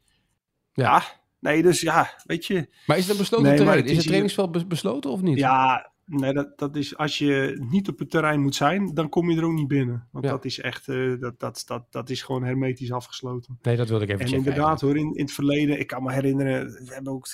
Ja. 0.85 1.03
Nee, 1.41 1.63
dus 1.63 1.81
ja, 1.81 2.11
weet 2.25 2.47
je. 2.47 2.69
Maar 2.87 2.97
is 2.97 3.03
het 3.03 3.13
een 3.13 3.19
besloten 3.21 3.47
Nee, 3.47 3.57
terrein? 3.57 3.77
het 3.77 3.85
Is 3.87 3.91
is 3.91 3.97
het 3.97 4.07
trainingsveld 4.07 4.53
bes- 4.53 4.67
besloten 4.67 5.11
of 5.11 5.23
niet? 5.23 5.39
Ja, 5.39 5.91
nee, 6.05 6.33
dat, 6.33 6.59
dat 6.59 6.77
is 6.77 6.97
als 6.97 7.19
je 7.19 7.65
niet 7.71 7.89
op 7.89 7.99
het 7.99 8.11
terrein 8.11 8.41
moet 8.41 8.55
zijn, 8.55 8.95
dan 8.95 9.09
kom 9.09 9.31
je 9.31 9.37
er 9.37 9.45
ook 9.45 9.53
niet 9.53 9.69
binnen. 9.69 10.09
Want 10.13 10.25
Ja. 10.25 10.31
dat 10.31 10.45
is 10.45 10.61
echt, 10.61 10.89
eh, 10.89 11.13
dat, 11.21 11.41
dat, 11.41 11.63
dat, 11.67 11.85
dat 11.91 12.11
is 12.11 12.23
gewoon 12.23 12.45
hermetisch 12.45 12.93
afgesloten. 12.93 13.59
Nee, 13.63 13.77
dat 13.77 13.89
wilde 13.89 14.05
ik 14.05 14.11
even 14.11 14.23
En 14.23 14.29
checken. 14.29 14.45
inderdaad 14.47 14.81
hoor, 14.81 14.97
in, 14.97 15.15
in 15.15 15.25
het 15.25 15.33
verleden, 15.33 15.79
ik 15.81 15.87
kan 15.87 16.03
me 16.03 16.13
herinneren, 16.13 16.67
we 16.85 16.95
hebben 16.95 17.13
ook, 17.13 17.27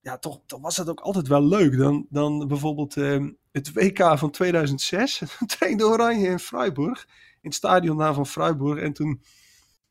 ja 0.00 0.18
toch, 0.18 0.40
toch 0.46 0.60
was 0.60 0.76
het 0.76 0.88
ook 0.88 1.00
altijd 1.00 1.28
wel 1.28 1.44
leuk. 1.46 1.76
Dan, 1.78 2.06
dan 2.10 2.48
bijvoorbeeld 2.48 2.96
eh, 2.96 3.24
het 3.52 3.72
WK 3.72 4.18
van 4.18 4.30
2006, 4.30 5.18
toen 5.38 5.46
trainde 5.46 5.84
Oranje 5.86 6.28
in 6.28 6.38
Freiburg, 6.38 7.06
in 7.40 7.48
het 7.48 7.54
stadion 7.54 7.98
daar 7.98 8.14
van 8.14 8.26
Freiburg. 8.26 8.80
En 8.80 8.92
toen, 8.92 9.22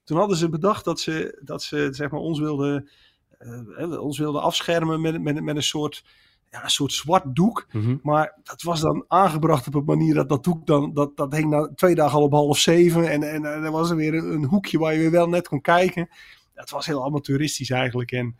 toen 0.03 0.17
hadden 0.17 0.37
ze 0.37 0.49
bedacht 0.49 0.85
dat 0.85 0.99
ze, 0.99 1.41
dat 1.43 1.63
ze 1.63 1.87
zeg 1.91 2.11
maar, 2.11 2.19
ons 2.19 2.39
wilden, 2.39 2.89
eh, 3.37 4.01
ons 4.01 4.17
wilden 4.17 4.41
afschermen 4.41 5.01
met, 5.01 5.21
met, 5.21 5.43
met 5.43 5.55
een 5.55 5.63
soort, 5.63 6.03
ja, 6.49 6.63
een 6.63 6.69
soort 6.69 6.93
zwart 6.93 7.35
doek. 7.35 7.67
Mhm. 7.71 7.97
Maar 8.01 8.39
dat 8.43 8.61
was 8.61 8.81
dan 8.81 9.05
aangebracht 9.07 9.67
op 9.67 9.75
een 9.75 9.83
manier 9.83 10.13
dat 10.13 10.29
dat 10.29 10.43
doek 10.43 10.65
dan, 10.65 10.93
dat, 10.93 11.17
dat 11.17 11.35
hing 11.35 11.49
na 11.49 11.71
twee 11.75 11.95
dagen 11.95 12.17
al 12.17 12.23
op 12.23 12.31
half 12.31 12.57
zeven. 12.57 13.11
En, 13.11 13.23
en, 13.23 13.45
en 13.45 13.63
er 13.63 13.71
was 13.71 13.89
er 13.89 13.95
weer 13.95 14.13
een, 14.13 14.33
een 14.33 14.45
hoekje 14.45 14.79
waar 14.79 14.93
je 14.93 14.99
weer 14.99 15.11
wel 15.11 15.29
net 15.29 15.47
kon 15.47 15.61
kijken. 15.61 16.09
Dat 16.53 16.69
was 16.69 16.85
heel 16.85 17.05
amateuristisch 17.05 17.69
eigenlijk. 17.69 18.11
En 18.11 18.35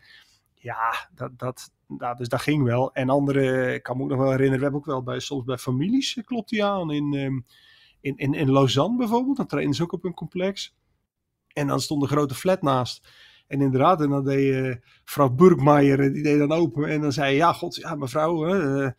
ja, 0.54 1.08
dat, 1.14 1.38
dat, 1.38 1.70
dat, 1.88 2.18
dus 2.18 2.28
dat 2.28 2.40
ging 2.40 2.64
wel. 2.64 2.92
En 2.94 3.08
andere, 3.08 3.74
ik 3.74 3.82
kan 3.82 3.96
me 3.96 4.02
ook 4.02 4.08
nog 4.08 4.18
wel 4.18 4.30
herinneren, 4.30 4.58
we 4.58 4.62
hebben 4.62 4.80
ook 4.80 4.86
wel 4.86 5.02
bij, 5.02 5.20
soms 5.20 5.44
bij 5.44 5.58
families 5.58 6.16
eh, 6.16 6.24
klopt 6.24 6.48
die 6.50 6.64
aan. 6.64 6.90
In, 6.90 7.14
ehm, 7.14 7.40
in, 8.00 8.16
in, 8.16 8.34
in 8.34 8.52
Lausanne 8.52 8.96
bijvoorbeeld, 8.96 9.36
dan 9.36 9.46
trainen 9.46 9.74
ze 9.74 9.82
ook 9.82 9.92
op 9.92 10.04
een 10.04 10.14
complex. 10.14 10.74
En 11.52 11.66
dan 11.66 11.80
stond 11.80 12.02
een 12.02 12.08
grote 12.08 12.34
flat 12.34 12.62
naast. 12.62 13.08
En 13.46 13.60
inderdaad, 13.60 14.00
en 14.00 14.08
dan 14.08 14.24
deed 14.24 14.54
eh, 14.54 14.76
mevrouw 15.04 15.30
Burgmeijer, 15.30 16.00
eh, 16.00 16.12
die 16.12 16.22
deed 16.22 16.38
dan 16.38 16.52
open. 16.52 16.88
En 16.88 17.00
dan 17.00 17.12
zei 17.12 17.36
ja, 17.36 17.52
god, 17.52 17.76
ja, 17.76 17.94
mevrouw, 17.94 18.46
eh, 18.46 18.90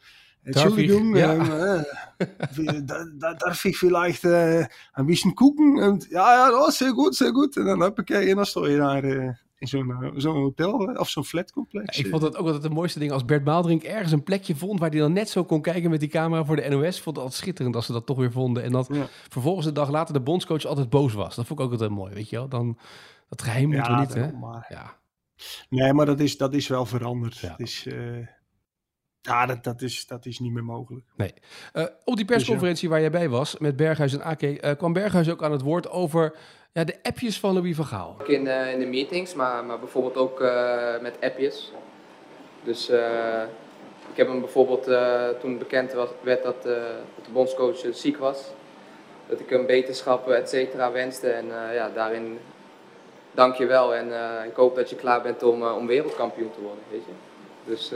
Entschuldigung, 0.43 1.15
ja. 1.15 1.33
ähm, 1.33 1.86
äh, 2.19 2.81
da, 2.86 3.05
da, 3.13 3.33
darf 3.33 3.63
ich 3.63 3.77
vielleicht 3.77 4.25
äh, 4.25 4.67
ein 4.93 5.05
bisschen 5.05 5.36
gucken? 5.36 5.81
Und, 5.81 6.10
ja, 6.10 6.50
ja, 6.50 6.57
oh, 6.57 6.69
sehr 6.69 6.91
gut, 6.91 7.15
sehr 7.15 7.31
gut. 7.31 7.55
En 7.57 7.65
dan, 7.65 7.81
hoppakee, 7.81 8.29
en 8.29 8.36
dan 8.36 8.45
stond 8.45 8.67
je 8.67 8.77
daar 8.77 9.03
eh, 9.03 9.29
in 9.63 9.67
zo'n 9.70 9.91
eh, 10.03 10.10
zo'n 10.15 10.36
hotel 10.36 10.79
hè, 10.79 10.93
of 11.00 11.10
zo'n 11.10 11.24
flatcomplex. 11.25 11.98
Ik 11.98 12.08
vond 12.08 12.22
dat 12.22 12.38
ook 12.38 12.46
altijd 12.46 12.63
de 12.63 12.70
mooiste 12.70 13.00
ding 13.00 13.12
als 13.12 13.25
Bert 13.25 13.46
Maaldrink 13.46 13.84
ergens 13.84 14.12
een 14.12 14.24
plekje 14.24 14.55
vond 14.55 14.79
waar 14.79 14.89
hij 14.89 15.00
dan 15.00 15.13
net 15.13 15.29
zo 15.29 15.43
kon 15.43 15.62
kijken 15.62 15.89
met 15.89 16.00
die 16.00 16.10
camera 16.10 16.46
voor 16.46 16.55
de 16.55 16.70
NOS. 16.70 17.00
Vond 17.01 17.15
het 17.15 17.25
altijd 17.25 17.34
schitterend 17.41 17.75
als 17.75 17.86
ze 17.86 17.91
dat 17.91 18.05
toch 18.05 18.17
weer 18.17 18.32
vonden. 18.32 18.63
En 18.63 18.72
dat 18.72 18.88
Ja. 18.91 19.05
vervolgens 19.29 19.65
de 19.65 19.72
dag 19.72 19.89
later 19.89 20.13
de 20.13 20.22
bondscoach 20.22 20.65
altijd 20.65 20.89
boos 20.89 21.13
was. 21.13 21.36
Dat 21.36 21.46
vond 21.46 21.60
ik 21.60 21.65
ook 21.65 21.72
altijd 21.72 21.91
mooi, 21.91 22.13
weet 22.13 22.29
je 22.29 22.36
wel. 22.36 22.48
Dan, 22.48 22.77
dat 23.29 23.41
geheim 23.41 23.67
moeten 23.70 23.91
Ja, 23.91 23.96
we 23.96 24.05
niet, 24.05 24.13
hè? 24.13 24.32
maar. 24.32 24.65
Ja. 24.70 24.98
Nee, 25.70 25.93
maar 25.93 26.05
dat 26.05 26.20
is, 26.20 26.38
dat 26.38 26.53
is 26.53 26.67
wel 26.67 26.86
veranderd. 26.86 27.38
Ja. 27.38 27.50
Het 27.50 27.60
is, 27.60 27.86
eh, 27.88 27.96
ja, 29.24 29.46
dat, 29.46 29.63
dat, 29.63 29.82
is, 29.82 30.08
dat 30.08 30.25
is 30.25 30.39
niet 30.39 30.51
meer 30.51 30.63
mogelijk. 30.63 31.06
Eh, 31.74 31.84
op 32.03 32.15
die 32.15 32.25
persconferentie 32.25 32.89
waar 32.89 33.00
jij 33.00 33.12
bij 33.12 33.30
was 33.30 33.58
met 33.58 33.75
Berghuis 33.75 34.13
en 34.13 34.24
Ake, 34.24 34.60
eh, 34.60 34.77
kwam 34.77 34.94
Berghuis 34.94 35.30
ook 35.30 35.44
aan 35.44 35.51
het 35.51 35.62
woord 35.62 35.89
over 35.89 36.36
ja, 36.72 36.84
de 36.84 36.96
appjes 37.03 37.39
van 37.39 37.53
Louis 37.53 37.75
van 37.75 37.86
Gaal. 37.86 38.18
Ook 38.22 38.27
in, 38.27 38.48
eh, 38.48 38.72
in 38.74 38.80
de 38.80 38.86
meetings, 38.86 39.34
maar, 39.34 39.65
maar 39.65 39.80
bijvoorbeeld 39.80 40.18
ook 40.18 40.42
eh, 40.42 41.00
met 41.01 41.18
appjes. 41.22 41.72
Dus 42.63 42.89
eh, 42.89 43.42
ik 44.12 44.18
heb 44.18 44.27
hem 44.27 44.39
bijvoorbeeld, 44.39 44.88
eh, 44.88 45.27
toen 45.39 45.58
bekend 45.58 45.94
was, 45.94 46.10
werd 46.22 46.44
dat, 46.44 46.65
eh, 46.65 46.74
dat 47.15 47.25
de 47.25 47.32
bondscoach 47.32 47.86
ziek 47.92 48.18
was, 48.18 48.44
dat 49.27 49.39
ik 49.39 49.50
hem 49.50 49.65
beterschappen, 49.65 50.38
et 50.38 50.50
cetera, 50.50 50.92
wenste. 50.92 51.30
En 51.30 51.46
ja, 51.74 51.89
daarin 51.89 52.39
dank 53.32 53.56
je 53.56 53.65
wel. 53.65 53.96
En 53.96 54.08
ik 54.46 54.56
hoop 54.56 54.75
dat 54.75 54.89
je 54.89 54.96
klaar 54.96 55.22
bent 55.22 55.44
om, 55.44 55.63
om 55.63 55.88
wereldkampioen 55.88 56.51
te 56.51 56.62
worden, 56.62 56.84
weet 56.92 57.03
je. 57.06 57.12
Dus 57.65 57.92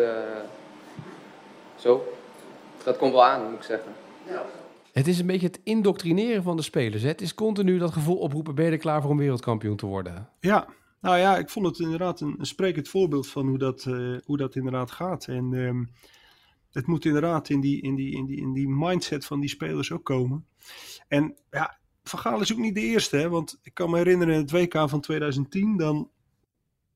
zo, 1.80 2.14
dat 2.84 2.98
komt 2.98 3.12
wel 3.12 3.26
aan, 3.26 3.44
moet 3.44 3.60
ik 3.60 3.64
zeggen. 3.64 3.92
Ja. 4.28 4.46
Het 4.92 5.08
is 5.08 5.20
een 5.20 5.28
beetje 5.28 5.48
het 5.48 5.60
indoctrineren 5.64 6.44
van 6.44 6.56
de 6.56 6.62
spelers. 6.62 7.02
Hè? 7.02 7.08
Het 7.08 7.22
is 7.22 7.34
continu 7.34 7.78
dat 7.78 7.94
gevoel 7.94 8.18
oproepen, 8.18 8.56
ben 8.56 8.66
je 8.66 8.72
er 8.72 8.78
klaar 8.78 9.02
voor 9.02 9.12
om 9.12 9.18
wereldkampioen 9.18 9.76
te 9.76 9.86
worden? 9.86 10.30
Ja, 10.40 10.68
nou 11.02 11.18
ja, 11.18 11.38
ik 11.38 11.50
vond 11.50 11.66
het 11.66 11.80
inderdaad 11.80 12.22
een, 12.22 12.36
een 12.38 12.46
sprekend 12.46 12.90
voorbeeld 12.90 13.28
van 13.28 13.48
hoe 13.48 13.58
dat, 13.58 13.86
uh, 13.88 14.18
hoe 14.26 14.38
dat 14.38 14.56
inderdaad 14.56 14.92
gaat. 14.92 15.28
En 15.28 15.54
um, 15.54 15.92
het 16.72 16.88
moet 16.88 17.06
inderdaad 17.06 17.50
in 17.50 17.60
die, 17.60 17.82
in, 17.82 17.96
die, 17.96 18.16
in, 18.16 18.26
die, 18.26 18.38
in 18.38 18.54
die 18.54 18.68
mindset 18.68 19.26
van 19.26 19.40
die 19.40 19.50
spelers 19.50 19.92
ook 19.92 20.04
komen. 20.04 20.46
En 21.08 21.36
ja, 21.52 21.78
Van 22.04 22.20
Gaal 22.20 22.42
is 22.42 22.52
ook 22.52 22.58
niet 22.58 22.76
de 22.76 22.82
eerste, 22.82 23.18
hè? 23.18 23.30
want 23.30 23.60
ik 23.62 23.74
kan 23.74 23.90
me 23.90 23.98
herinneren 23.98 24.34
in 24.34 24.40
het 24.40 24.52
WK 24.52 24.90
van 24.90 25.02
2010, 25.02 25.78
dan 25.78 26.10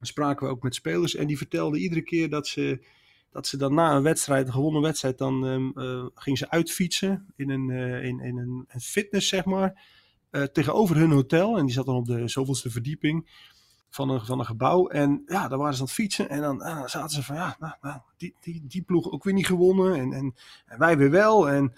spraken 0.02 0.46
we 0.46 0.52
ook 0.52 0.64
met 0.64 0.76
spelers 0.76 1.16
en 1.16 1.28
die 1.28 1.38
vertelden 1.38 1.80
iedere 1.80 2.02
keer 2.02 2.30
dat 2.30 2.48
ze 2.48 2.86
dat 3.32 3.48
ze 3.48 3.58
dan 3.58 3.74
na 3.74 3.96
een 3.96 4.04
wedstrijd, 4.04 4.48
een 4.48 4.54
gewonnen 4.54 4.82
wedstrijd, 4.82 5.18
dan 5.18 5.44
um, 5.44 5.72
uh, 5.76 6.06
ging 6.16 6.38
ze 6.38 6.50
uitfietsen 6.50 7.34
in 7.36 7.50
een, 7.50 7.70
uh, 7.70 8.04
in, 8.04 8.20
in 8.20 8.38
een, 8.38 8.66
een, 8.68 8.82
fitness, 8.82 9.28
zeg 9.28 9.46
maar, 9.46 9.84
uh, 10.32 10.44
tegenover 10.44 10.96
hun 10.96 11.12
hotel. 11.12 11.58
En 11.58 11.66
die 11.66 11.74
zat 11.74 11.86
dan 11.86 11.96
op 11.96 12.06
de 12.06 12.28
zoveelste 12.28 12.70
verdieping 12.70 13.30
van 13.90 14.10
een, 14.10 14.26
van 14.26 14.40
een 14.40 14.46
gebouw. 14.46 14.88
En 14.88 15.24
ja, 15.26 15.48
daar 15.48 15.58
waren 15.58 15.74
ze 15.74 15.80
aan 15.80 15.86
het 15.86 15.96
fietsen. 15.96 16.30
En 16.30 16.42
dan, 16.42 16.90
zaten 16.90 17.10
ze 17.10 17.24
van, 17.24 17.36
ja, 17.36 17.56
nou, 17.60 17.74
nou, 17.82 18.00
die, 18.18 18.36
die, 18.40 18.64
die 18.68 18.82
ploeg 18.82 19.12
ook 19.12 19.24
weer 19.24 19.34
niet 19.34 19.46
gewonnen. 19.46 19.96
En, 19.96 20.14
en, 20.14 20.36
en 20.66 20.80
wij 20.80 20.98
weer 20.98 21.12
wel. 21.12 21.50
En 21.50 21.74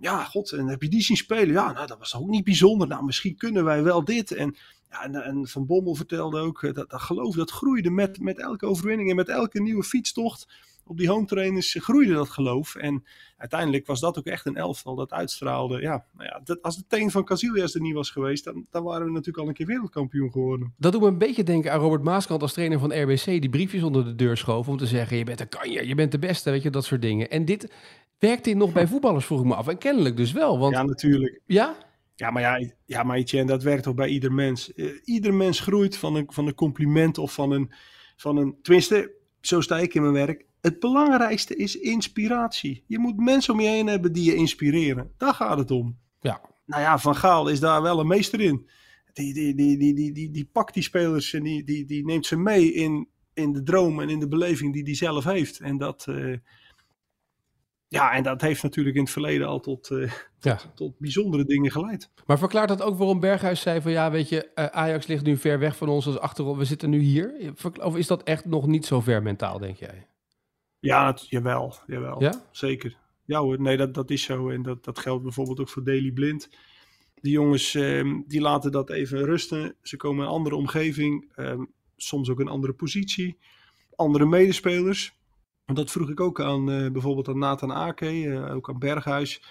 ja, 0.00 0.24
god, 0.24 0.52
en 0.52 0.66
heb 0.66 0.82
je 0.82 0.88
die 0.88 1.02
zien 1.02 1.16
spelen? 1.16 1.52
Ja, 1.52 1.72
nou, 1.72 1.86
dat 1.86 1.98
was 1.98 2.16
ook 2.16 2.28
niet 2.28 2.44
bijzonder. 2.44 2.88
Nou, 2.88 3.04
misschien 3.04 3.36
kunnen 3.36 3.64
wij 3.64 3.82
wel 3.82 4.04
dit. 4.04 4.32
En, 4.32 4.56
ja, 4.90 5.02
en, 5.02 5.14
en 5.14 5.48
Van 5.48 5.66
Bommel 5.66 5.94
vertelde 5.94 6.40
ook, 6.40 6.74
dat, 6.74 6.90
dat 6.90 7.00
geloof 7.00 7.34
dat 7.34 7.50
groeide 7.50 7.90
met, 7.90 8.20
met 8.20 8.38
elke 8.38 8.66
overwinning 8.66 9.10
en 9.10 9.16
met 9.16 9.28
elke 9.28 9.60
nieuwe 9.60 9.82
fietstocht 9.84 10.48
op 10.88 10.98
die 10.98 11.08
home 11.08 11.26
trainers 11.26 11.76
groeide 11.80 12.12
dat 12.12 12.28
geloof. 12.28 12.74
En 12.74 13.04
uiteindelijk 13.36 13.86
was 13.86 14.00
dat 14.00 14.18
ook 14.18 14.26
echt 14.26 14.46
een 14.46 14.56
elftal 14.56 14.94
dat 14.94 15.12
uitstraalde. 15.12 15.80
Ja, 15.80 16.04
nou 16.12 16.28
ja 16.28 16.40
dat, 16.44 16.62
als 16.62 16.76
de 16.76 16.84
teen 16.88 17.10
van 17.10 17.24
Casillas 17.24 17.74
er 17.74 17.80
niet 17.80 17.94
was 17.94 18.10
geweest, 18.10 18.44
dan, 18.44 18.66
dan 18.70 18.82
waren 18.82 19.06
we 19.06 19.12
natuurlijk 19.12 19.38
al 19.38 19.48
een 19.48 19.54
keer 19.54 19.66
wereldkampioen 19.66 20.30
geworden. 20.30 20.74
Dat 20.76 20.92
doet 20.92 21.00
me 21.00 21.06
een 21.06 21.18
beetje 21.18 21.42
denken 21.42 21.72
aan 21.72 21.80
Robert 21.80 22.02
Maaskant 22.02 22.42
als 22.42 22.52
trainer 22.52 22.78
van 22.78 23.02
RBC, 23.02 23.24
die 23.24 23.48
briefjes 23.48 23.82
onder 23.82 24.04
de 24.04 24.14
deur 24.14 24.36
schoof 24.36 24.68
om 24.68 24.76
te 24.76 24.86
zeggen, 24.86 25.16
je 25.16 25.24
bent 25.24 25.40
een 25.40 25.48
kanje, 25.48 25.86
je 25.86 25.94
bent 25.94 26.12
de 26.12 26.18
beste, 26.18 26.50
weet 26.50 26.62
je, 26.62 26.70
dat 26.70 26.84
soort 26.84 27.02
dingen. 27.02 27.30
En 27.30 27.44
dit 27.44 27.72
werkt 28.18 28.44
dit 28.44 28.56
nog 28.56 28.72
bij 28.72 28.86
voetballers, 28.86 29.24
vroeg 29.24 29.40
ik 29.40 29.46
me 29.46 29.54
af. 29.54 29.68
En 29.68 29.78
kennelijk 29.78 30.16
dus 30.16 30.32
wel. 30.32 30.58
Want... 30.58 30.74
Ja, 30.74 30.82
natuurlijk. 30.82 31.40
Ja? 31.46 31.76
Ja, 32.14 32.30
maar 32.30 32.42
ja, 32.42 32.70
ja 32.84 33.02
maar 33.02 33.16
Etienne, 33.16 33.50
dat 33.50 33.62
werkt 33.62 33.82
toch 33.82 33.94
bij 33.94 34.08
ieder 34.08 34.32
mens. 34.32 34.72
Uh, 34.74 34.92
ieder 35.04 35.34
mens 35.34 35.60
groeit 35.60 35.96
van 35.96 36.14
een, 36.14 36.26
van 36.28 36.46
een 36.46 36.54
compliment 36.54 37.18
of 37.18 37.32
van 37.32 37.50
een, 37.50 37.72
van 38.16 38.36
een... 38.36 38.56
Tenminste, 38.62 39.12
zo 39.40 39.60
sta 39.60 39.78
ik 39.78 39.94
in 39.94 40.02
mijn 40.02 40.14
werk 40.14 40.44
het 40.68 40.80
belangrijkste 40.80 41.56
is 41.56 41.78
inspiratie. 41.78 42.84
Je 42.86 42.98
moet 42.98 43.16
mensen 43.16 43.54
om 43.54 43.60
je 43.60 43.68
heen 43.68 43.86
hebben 43.86 44.12
die 44.12 44.24
je 44.24 44.34
inspireren. 44.34 45.12
Daar 45.16 45.34
gaat 45.34 45.58
het 45.58 45.70
om. 45.70 45.98
Ja. 46.20 46.40
Nou 46.66 46.82
ja, 46.82 46.98
Van 46.98 47.16
Gaal 47.16 47.48
is 47.48 47.60
daar 47.60 47.82
wel 47.82 48.00
een 48.00 48.06
meester 48.06 48.40
in. 48.40 48.68
Die, 49.12 49.34
die, 49.34 49.54
die, 49.54 49.78
die, 49.78 49.94
die, 49.94 50.12
die, 50.12 50.30
die 50.30 50.48
pakt 50.52 50.74
die 50.74 50.82
spelers 50.82 51.32
en 51.32 51.42
die, 51.42 51.64
die, 51.64 51.84
die 51.84 52.04
neemt 52.04 52.26
ze 52.26 52.36
mee 52.36 52.72
in, 52.72 53.08
in 53.34 53.52
de 53.52 53.62
droom 53.62 54.00
en 54.00 54.08
in 54.08 54.18
de 54.18 54.28
beleving 54.28 54.72
die 54.72 54.82
hij 54.82 54.94
zelf 54.94 55.24
heeft. 55.24 55.60
En 55.60 55.78
dat, 55.78 56.06
uh, 56.08 56.36
ja, 57.88 58.12
en 58.12 58.22
dat 58.22 58.40
heeft 58.40 58.62
natuurlijk 58.62 58.96
in 58.96 59.02
het 59.02 59.10
verleden 59.10 59.46
al 59.46 59.60
tot, 59.60 59.90
uh, 59.90 60.12
ja. 60.40 60.60
tot 60.74 60.98
bijzondere 60.98 61.44
dingen 61.44 61.70
geleid. 61.70 62.10
Maar 62.26 62.38
verklaart 62.38 62.68
dat 62.68 62.82
ook 62.82 62.98
waarom 62.98 63.20
Berghuis 63.20 63.60
zei 63.60 63.80
van 63.80 63.92
ja, 63.92 64.10
weet 64.10 64.28
je, 64.28 64.50
uh, 64.54 64.64
Ajax 64.64 65.06
ligt 65.06 65.24
nu 65.24 65.36
ver 65.36 65.58
weg 65.58 65.76
van 65.76 65.88
ons 65.88 66.06
als 66.06 66.18
achterop. 66.18 66.56
We 66.56 66.64
zitten 66.64 66.90
nu 66.90 66.98
hier. 66.98 67.54
Of 67.82 67.96
is 67.96 68.06
dat 68.06 68.22
echt 68.22 68.44
nog 68.44 68.66
niet 68.66 68.86
zo 68.86 69.00
ver 69.00 69.22
mentaal, 69.22 69.58
denk 69.58 69.76
jij? 69.76 70.06
Ja, 70.80 71.06
het, 71.06 71.28
jawel, 71.28 71.74
jawel. 71.86 72.22
Ja? 72.22 72.44
Zeker. 72.50 72.96
Ja 73.24 73.40
hoor, 73.40 73.60
nee, 73.60 73.76
dat, 73.76 73.94
dat 73.94 74.10
is 74.10 74.22
zo. 74.22 74.50
En 74.50 74.62
dat, 74.62 74.84
dat 74.84 74.98
geldt 74.98 75.22
bijvoorbeeld 75.22 75.60
ook 75.60 75.68
voor 75.68 75.84
Daily 75.84 76.10
Blind. 76.10 76.48
Die 77.20 77.32
jongens, 77.32 77.74
um, 77.74 78.24
die 78.26 78.40
laten 78.40 78.72
dat 78.72 78.90
even 78.90 79.24
rusten. 79.24 79.76
Ze 79.82 79.96
komen 79.96 80.22
in 80.22 80.28
een 80.28 80.36
andere 80.36 80.56
omgeving. 80.56 81.32
Um, 81.36 81.72
soms 81.96 82.28
ook 82.28 82.40
een 82.40 82.48
andere 82.48 82.72
positie. 82.72 83.38
Andere 83.96 84.26
medespelers. 84.26 85.16
Dat 85.64 85.90
vroeg 85.90 86.10
ik 86.10 86.20
ook 86.20 86.40
aan 86.40 86.70
uh, 86.70 86.90
bijvoorbeeld 86.90 87.28
aan 87.28 87.38
Nathan 87.38 87.72
Ake, 87.72 88.12
uh, 88.12 88.54
ook 88.54 88.68
aan 88.68 88.78
Berghuis. 88.78 89.42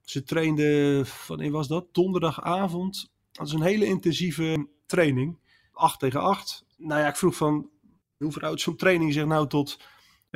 Ze 0.00 0.22
trainden, 0.22 1.06
wanneer 1.26 1.50
was 1.50 1.68
dat? 1.68 1.86
Donderdagavond. 1.92 3.12
Dat 3.32 3.46
is 3.46 3.52
een 3.52 3.62
hele 3.62 3.84
intensieve 3.84 4.68
training. 4.86 5.38
8 5.72 5.98
tegen 5.98 6.20
8. 6.20 6.64
Nou 6.76 7.00
ja, 7.00 7.08
ik 7.08 7.16
vroeg 7.16 7.36
van, 7.36 7.70
hoe 8.16 8.32
verhoudt 8.32 8.60
zo'n 8.60 8.76
training 8.76 9.12
zich 9.12 9.26
nou 9.26 9.48
tot 9.48 9.80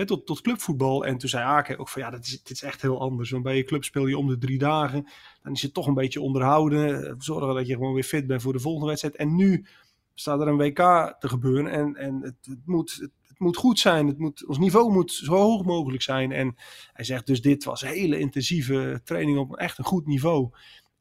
tot, 0.06 0.26
tot 0.26 0.40
clubvoetbal. 0.40 1.06
En 1.06 1.18
toen 1.18 1.28
zei 1.28 1.44
Aken 1.44 1.78
ook 1.78 1.88
van 1.88 2.02
ja, 2.02 2.10
dat 2.10 2.24
is, 2.24 2.30
dit 2.30 2.50
is 2.50 2.62
echt 2.62 2.82
heel 2.82 3.00
anders. 3.00 3.30
Want 3.30 3.42
bij 3.42 3.56
je 3.56 3.64
club 3.64 3.84
speel 3.84 4.06
je 4.06 4.18
om 4.18 4.28
de 4.28 4.38
drie 4.38 4.58
dagen. 4.58 5.08
Dan 5.42 5.52
is 5.52 5.62
het 5.62 5.74
toch 5.74 5.86
een 5.86 5.94
beetje 5.94 6.20
onderhouden. 6.20 7.04
Eh, 7.06 7.14
zorgen 7.18 7.54
dat 7.54 7.66
je 7.66 7.72
gewoon 7.72 7.94
weer 7.94 8.02
fit 8.02 8.26
bent 8.26 8.42
voor 8.42 8.52
de 8.52 8.60
volgende 8.60 8.86
wedstrijd. 8.86 9.16
En 9.16 9.36
nu 9.36 9.66
staat 10.14 10.40
er 10.40 10.48
een 10.48 10.56
WK 10.56 10.76
te 11.18 11.28
gebeuren. 11.28 11.70
En, 11.70 11.94
en 11.94 12.22
het, 12.22 12.36
het 12.40 12.66
moet, 12.66 12.90
het, 13.00 13.10
het, 13.26 13.38
moet 13.38 13.56
goed 13.56 13.78
zijn. 13.78 14.06
Het 14.06 14.18
moet, 14.18 14.46
ons 14.46 14.58
niveau 14.58 14.92
moet 14.92 15.12
zo 15.12 15.34
hoog 15.34 15.64
mogelijk 15.64 16.02
zijn. 16.02 16.32
En 16.32 16.54
hij 16.92 17.04
zegt 17.04 17.26
dus 17.26 17.42
dit 17.42 17.64
was 17.64 17.82
een 17.82 17.88
hele 17.88 18.18
intensieve 18.18 19.00
training 19.04 19.38
op 19.38 19.56
echt 19.56 19.78
een 19.78 19.84
goed 19.84 20.06
niveau. 20.06 20.50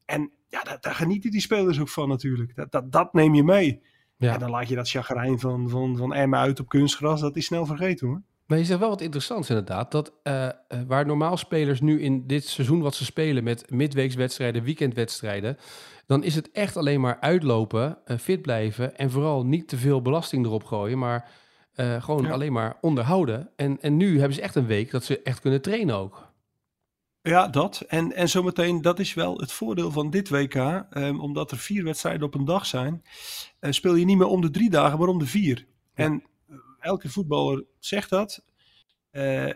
En 0.04 0.32
ja, 0.48 0.62
daar, 0.62 0.80
daar 0.80 0.94
genieten 0.94 1.30
die 1.30 1.40
spelers 1.40 1.80
ook 1.80 1.88
van 1.88 2.08
natuurlijk. 2.08 2.54
Dat, 2.54 2.72
dat, 2.72 2.92
dat 2.92 3.12
neem 3.12 3.34
je 3.34 3.44
mee. 3.44 3.82
Ja. 4.16 4.32
En 4.32 4.38
dan 4.38 4.50
laat 4.50 4.68
je 4.68 4.74
dat 4.74 4.90
chagrijn 4.90 5.38
van, 5.38 5.68
van, 5.68 5.96
van 5.96 6.14
Emma 6.14 6.38
uit 6.38 6.60
op 6.60 6.68
kunstgras. 6.68 7.20
Dat 7.20 7.36
is 7.36 7.44
snel 7.44 7.66
vergeten 7.66 8.06
hoor. 8.06 8.22
Maar 8.48 8.58
je 8.58 8.64
zegt 8.64 8.80
wel 8.80 8.88
wat 8.88 9.00
interessants 9.00 9.48
inderdaad. 9.48 9.90
Dat 9.90 10.12
uh, 10.22 10.48
waar 10.86 11.06
normaal 11.06 11.36
spelers 11.36 11.80
nu 11.80 12.00
in 12.00 12.26
dit 12.26 12.44
seizoen 12.44 12.80
wat 12.80 12.94
ze 12.94 13.04
spelen 13.04 13.44
met 13.44 13.70
midweekswedstrijden, 13.70 14.62
weekendwedstrijden. 14.62 15.56
Dan 16.06 16.24
is 16.24 16.34
het 16.34 16.50
echt 16.50 16.76
alleen 16.76 17.00
maar 17.00 17.20
uitlopen, 17.20 17.98
uh, 18.06 18.16
fit 18.16 18.42
blijven 18.42 18.96
en 18.96 19.10
vooral 19.10 19.44
niet 19.44 19.68
te 19.68 19.76
veel 19.76 20.02
belasting 20.02 20.46
erop 20.46 20.64
gooien. 20.64 20.98
Maar 20.98 21.30
uh, 21.76 22.02
gewoon 22.02 22.24
ja. 22.24 22.30
alleen 22.30 22.52
maar 22.52 22.76
onderhouden. 22.80 23.50
En, 23.56 23.80
en 23.80 23.96
nu 23.96 24.18
hebben 24.18 24.34
ze 24.34 24.42
echt 24.42 24.54
een 24.54 24.66
week 24.66 24.90
dat 24.90 25.04
ze 25.04 25.22
echt 25.22 25.40
kunnen 25.40 25.62
trainen 25.62 25.96
ook. 25.96 26.32
Ja, 27.22 27.48
dat. 27.48 27.84
En, 27.88 28.12
en 28.12 28.28
zometeen, 28.28 28.82
dat 28.82 28.98
is 28.98 29.14
wel 29.14 29.38
het 29.38 29.52
voordeel 29.52 29.90
van 29.90 30.10
dit 30.10 30.28
WK. 30.28 30.54
Um, 30.54 31.20
omdat 31.20 31.50
er 31.50 31.58
vier 31.58 31.84
wedstrijden 31.84 32.26
op 32.26 32.34
een 32.34 32.44
dag 32.44 32.66
zijn. 32.66 33.02
speel 33.60 33.94
je 33.94 34.04
niet 34.04 34.18
meer 34.18 34.26
om 34.26 34.40
de 34.40 34.50
drie 34.50 34.70
dagen, 34.70 34.98
maar 34.98 35.08
om 35.08 35.18
de 35.18 35.26
vier. 35.26 35.66
Ja. 35.94 36.04
En 36.04 36.22
elke 36.88 37.08
voetballer 37.08 37.64
zegt 37.78 38.10
dat. 38.10 38.44
Uh, 39.12 39.50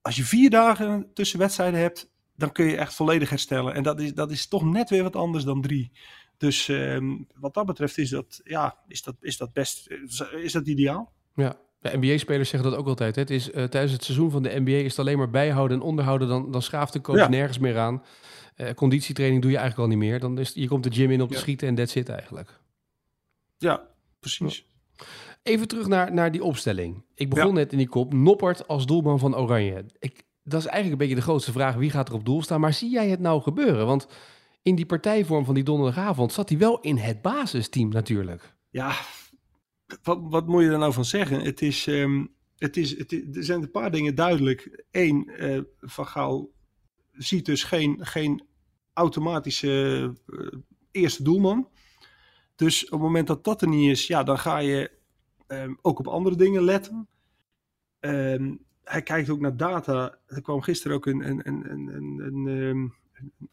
als 0.00 0.16
je 0.16 0.24
vier 0.24 0.50
dagen 0.50 1.10
tussen 1.14 1.38
wedstrijden 1.38 1.80
hebt, 1.80 2.10
dan 2.36 2.52
kun 2.52 2.66
je 2.66 2.76
echt 2.76 2.94
volledig 2.94 3.30
herstellen. 3.30 3.74
En 3.74 3.82
dat 3.82 4.00
is, 4.00 4.14
dat 4.14 4.30
is 4.30 4.46
toch 4.48 4.64
net 4.64 4.90
weer 4.90 5.02
wat 5.02 5.16
anders 5.16 5.44
dan 5.44 5.62
drie. 5.62 5.92
Dus 6.36 6.68
uh, 6.68 7.16
wat 7.34 7.54
dat 7.54 7.66
betreft 7.66 7.98
is 7.98 8.10
dat, 8.10 8.40
ja, 8.44 8.78
is 8.86 9.02
dat, 9.02 9.16
is 9.20 9.36
dat 9.36 9.52
best, 9.52 9.90
is 10.42 10.52
dat 10.52 10.66
ideaal. 10.66 11.12
Ja, 11.34 11.56
de 11.80 11.96
NBA-spelers 11.96 12.48
zeggen 12.48 12.70
dat 12.70 12.78
ook 12.78 12.86
altijd. 12.86 13.14
Hè? 13.14 13.20
Het 13.20 13.30
is, 13.30 13.48
uh, 13.48 13.64
tijdens 13.64 13.92
het 13.92 14.04
seizoen 14.04 14.30
van 14.30 14.42
de 14.42 14.60
NBA 14.60 14.70
is 14.70 14.90
het 14.90 14.98
alleen 14.98 15.18
maar 15.18 15.30
bijhouden 15.30 15.76
en 15.76 15.82
onderhouden. 15.82 16.28
Dan, 16.28 16.50
dan 16.50 16.62
schaaft 16.62 16.92
de 16.92 17.00
coach 17.00 17.16
ja. 17.16 17.28
nergens 17.28 17.58
meer 17.58 17.78
aan. 17.78 18.02
Uh, 18.56 18.70
conditietraining 18.70 19.42
doe 19.42 19.50
je 19.50 19.56
eigenlijk 19.56 19.90
al 19.90 19.96
niet 19.96 20.08
meer. 20.08 20.20
Dan 20.20 20.38
is, 20.38 20.52
je 20.54 20.68
komt 20.68 20.84
de 20.84 20.92
gym 20.92 21.10
in 21.10 21.22
om 21.22 21.28
te 21.28 21.34
ja. 21.34 21.40
schieten 21.40 21.68
en 21.68 21.74
that's 21.74 21.94
it 21.94 22.08
eigenlijk. 22.08 22.60
Ja, 23.58 23.86
precies. 24.20 24.66
Ja. 24.96 25.04
Even 25.42 25.68
terug 25.68 25.86
naar, 25.86 26.12
naar 26.12 26.32
die 26.32 26.44
opstelling. 26.44 27.04
Ik 27.14 27.28
begon 27.28 27.46
ja. 27.46 27.52
net 27.52 27.72
in 27.72 27.78
die 27.78 27.88
kop. 27.88 28.12
Noppert 28.12 28.68
als 28.68 28.86
doelman 28.86 29.18
van 29.18 29.36
Oranje. 29.36 29.84
Ik, 29.98 30.24
dat 30.42 30.60
is 30.60 30.66
eigenlijk 30.66 30.92
een 30.92 31.08
beetje 31.08 31.22
de 31.22 31.28
grootste 31.28 31.52
vraag. 31.52 31.74
Wie 31.74 31.90
gaat 31.90 32.08
er 32.08 32.14
op 32.14 32.24
doel 32.24 32.42
staan? 32.42 32.60
Maar 32.60 32.72
zie 32.72 32.90
jij 32.90 33.08
het 33.08 33.20
nou 33.20 33.42
gebeuren? 33.42 33.86
Want 33.86 34.06
in 34.62 34.74
die 34.74 34.86
partijvorm 34.86 35.44
van 35.44 35.54
die 35.54 35.64
donderdagavond 35.64 36.32
zat 36.32 36.48
hij 36.48 36.58
wel 36.58 36.80
in 36.80 36.96
het 36.96 37.22
basisteam 37.22 37.88
natuurlijk. 37.88 38.56
Ja, 38.70 38.94
wat, 40.02 40.18
wat 40.22 40.46
moet 40.46 40.62
je 40.62 40.70
er 40.70 40.78
nou 40.78 40.92
van 40.92 41.04
zeggen? 41.04 41.40
Het 41.40 41.62
is, 41.62 41.86
um, 41.86 42.34
het 42.56 42.76
is, 42.76 42.98
het 42.98 43.12
is, 43.12 43.22
er 43.32 43.44
zijn 43.44 43.62
een 43.62 43.70
paar 43.70 43.90
dingen 43.90 44.14
duidelijk. 44.14 44.84
Eén, 44.90 45.30
uh, 45.38 45.60
Van 45.80 46.06
Gaal 46.06 46.50
ziet 47.12 47.46
dus 47.46 47.64
geen, 47.64 47.98
geen 48.06 48.42
automatische 48.92 50.14
uh, 50.26 50.46
eerste 50.90 51.22
doelman. 51.22 51.68
Dus 52.56 52.84
op 52.84 52.90
het 52.90 53.00
moment 53.00 53.26
dat 53.26 53.44
dat 53.44 53.62
er 53.62 53.68
niet 53.68 53.90
is, 53.90 54.06
ja, 54.06 54.22
dan 54.22 54.38
ga 54.38 54.58
je 54.58 54.90
um, 55.52 55.78
ook 55.82 55.98
op 55.98 56.08
andere 56.08 56.36
dingen 56.36 56.62
letten. 56.62 57.08
Um, 58.00 58.64
hij 58.84 59.02
kijkt 59.02 59.28
ook 59.30 59.40
naar 59.40 59.56
data. 59.56 60.18
Er 60.26 60.42
kwam 60.42 60.60
gisteren 60.60 60.96
ook 60.96 61.06
een, 61.06 61.28
een, 61.28 61.48
een, 61.48 61.70
een, 61.70 61.88
een, 61.94 62.46
een, 62.46 62.92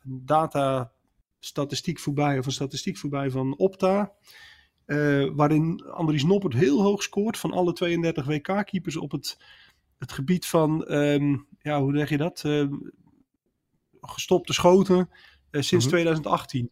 een 0.04 0.22
data 0.25 0.92
statistiek 1.39 2.00
voorbij, 2.00 2.39
of 2.39 2.46
een 2.46 2.51
statistiek 2.51 2.98
voorbij 2.98 3.32
van 3.32 3.58
Opta. 3.58 4.13
Uh, 4.86 5.30
waarin 5.36 5.86
Andries 5.86 6.24
Noppert 6.24 6.54
heel 6.54 6.82
hoog 6.82 7.04
scoort 7.04 7.38
van 7.38 7.51
alle 7.51 7.74
32 7.74 8.25
WK-keepers 8.25 8.98
op 8.98 9.12
het, 9.12 9.38
het 9.98 10.12
gebied 10.12 10.46
van, 10.46 10.92
um, 10.94 11.48
ja, 11.60 11.82
hoe 11.82 11.98
zeg 11.98 12.10
je 12.10 12.18
dat? 12.18 12.44
Uh, 12.46 12.72
gestopte 14.01 14.54
schoten 14.54 15.10
eh, 15.50 15.62
sinds 15.62 15.86
Mhm. 15.86 15.94
2018. 15.94 16.72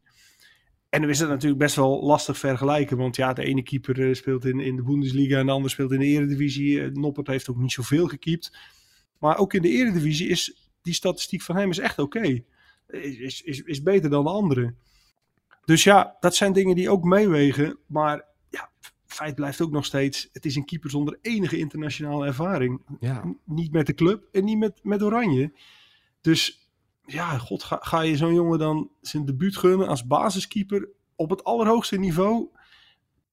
En 0.96 1.02
dan 1.02 1.10
is 1.10 1.20
het 1.20 1.30
natuurlijk 1.30 1.62
best 1.62 1.76
wel 1.76 2.04
lastig 2.04 2.38
vergelijken. 2.38 2.98
Want 2.98 3.16
ja, 3.16 3.34
de 3.34 3.44
ene 3.44 3.64
keeper 3.64 4.08
eh, 4.08 4.14
speelt 4.14 4.46
in, 4.46 4.60
in 4.60 4.76
de 4.76 4.84
Bundesliga 4.84 5.38
en 5.38 5.46
de 5.46 5.52
andere 5.52 5.74
speelt 5.74 5.92
in 5.92 6.00
de 6.00 6.06
Eredivisie. 6.06 6.82
Eh, 6.82 6.92
Noppert 6.92 7.28
heeft 7.28 7.50
ook 7.50 7.58
niet 7.58 7.72
zoveel 7.72 8.08
gekiept. 8.08 8.58
Maar 9.20 9.38
ook 9.38 9.54
in 9.54 9.62
de 9.62 9.70
Eredivisie 9.70 10.28
is 10.28 10.70
die 10.82 10.94
statistiek 10.94 11.42
van 11.42 11.56
hem 11.56 11.70
is 11.70 11.78
echt 11.78 12.00
oké. 12.00 12.44
Is, 12.88 13.18
is, 13.18 13.42
is, 13.42 13.62
is 13.62 13.82
beter 13.82 14.10
dan 14.10 14.24
de 14.24 14.30
andere. 14.30 14.74
Dus 15.66 15.84
ja, 15.84 16.18
dat 16.20 16.36
zijn 16.36 16.54
dingen 16.54 16.76
die 16.76 16.90
ook 16.90 17.04
meewegen. 17.04 17.78
Maar 17.86 18.26
ja, 18.50 18.70
feit 19.06 19.36
blijft 19.36 19.62
ook 19.62 19.72
nog 19.72 19.86
steeds. 19.86 20.30
Het 20.34 20.46
is 20.46 20.56
een 20.56 20.66
keeper 20.66 20.90
zonder 20.90 21.18
enige 21.22 21.58
internationale 21.58 22.26
ervaring. 22.26 22.82
Ja. 23.00 23.36
Niet 23.46 23.72
met 23.72 23.88
de 23.88 23.94
club 23.94 24.28
en 24.32 24.44
niet 24.44 24.58
met, 24.58 24.80
met 24.84 25.02
Oranje. 25.02 25.54
Dus 26.22 26.65
ja, 27.06 27.38
god, 27.38 27.64
ga, 27.64 27.78
ga 27.82 28.02
je 28.02 28.18
zo'n 28.18 28.34
jongen 28.34 28.60
dan 28.60 28.90
zijn 29.02 29.26
debuut 29.26 29.58
gunnen 29.58 29.88
als 29.88 30.08
basiskeeper 30.08 30.90
op 31.16 31.30
het 31.30 31.44
allerhoogste 31.44 31.98
niveau? 31.98 32.50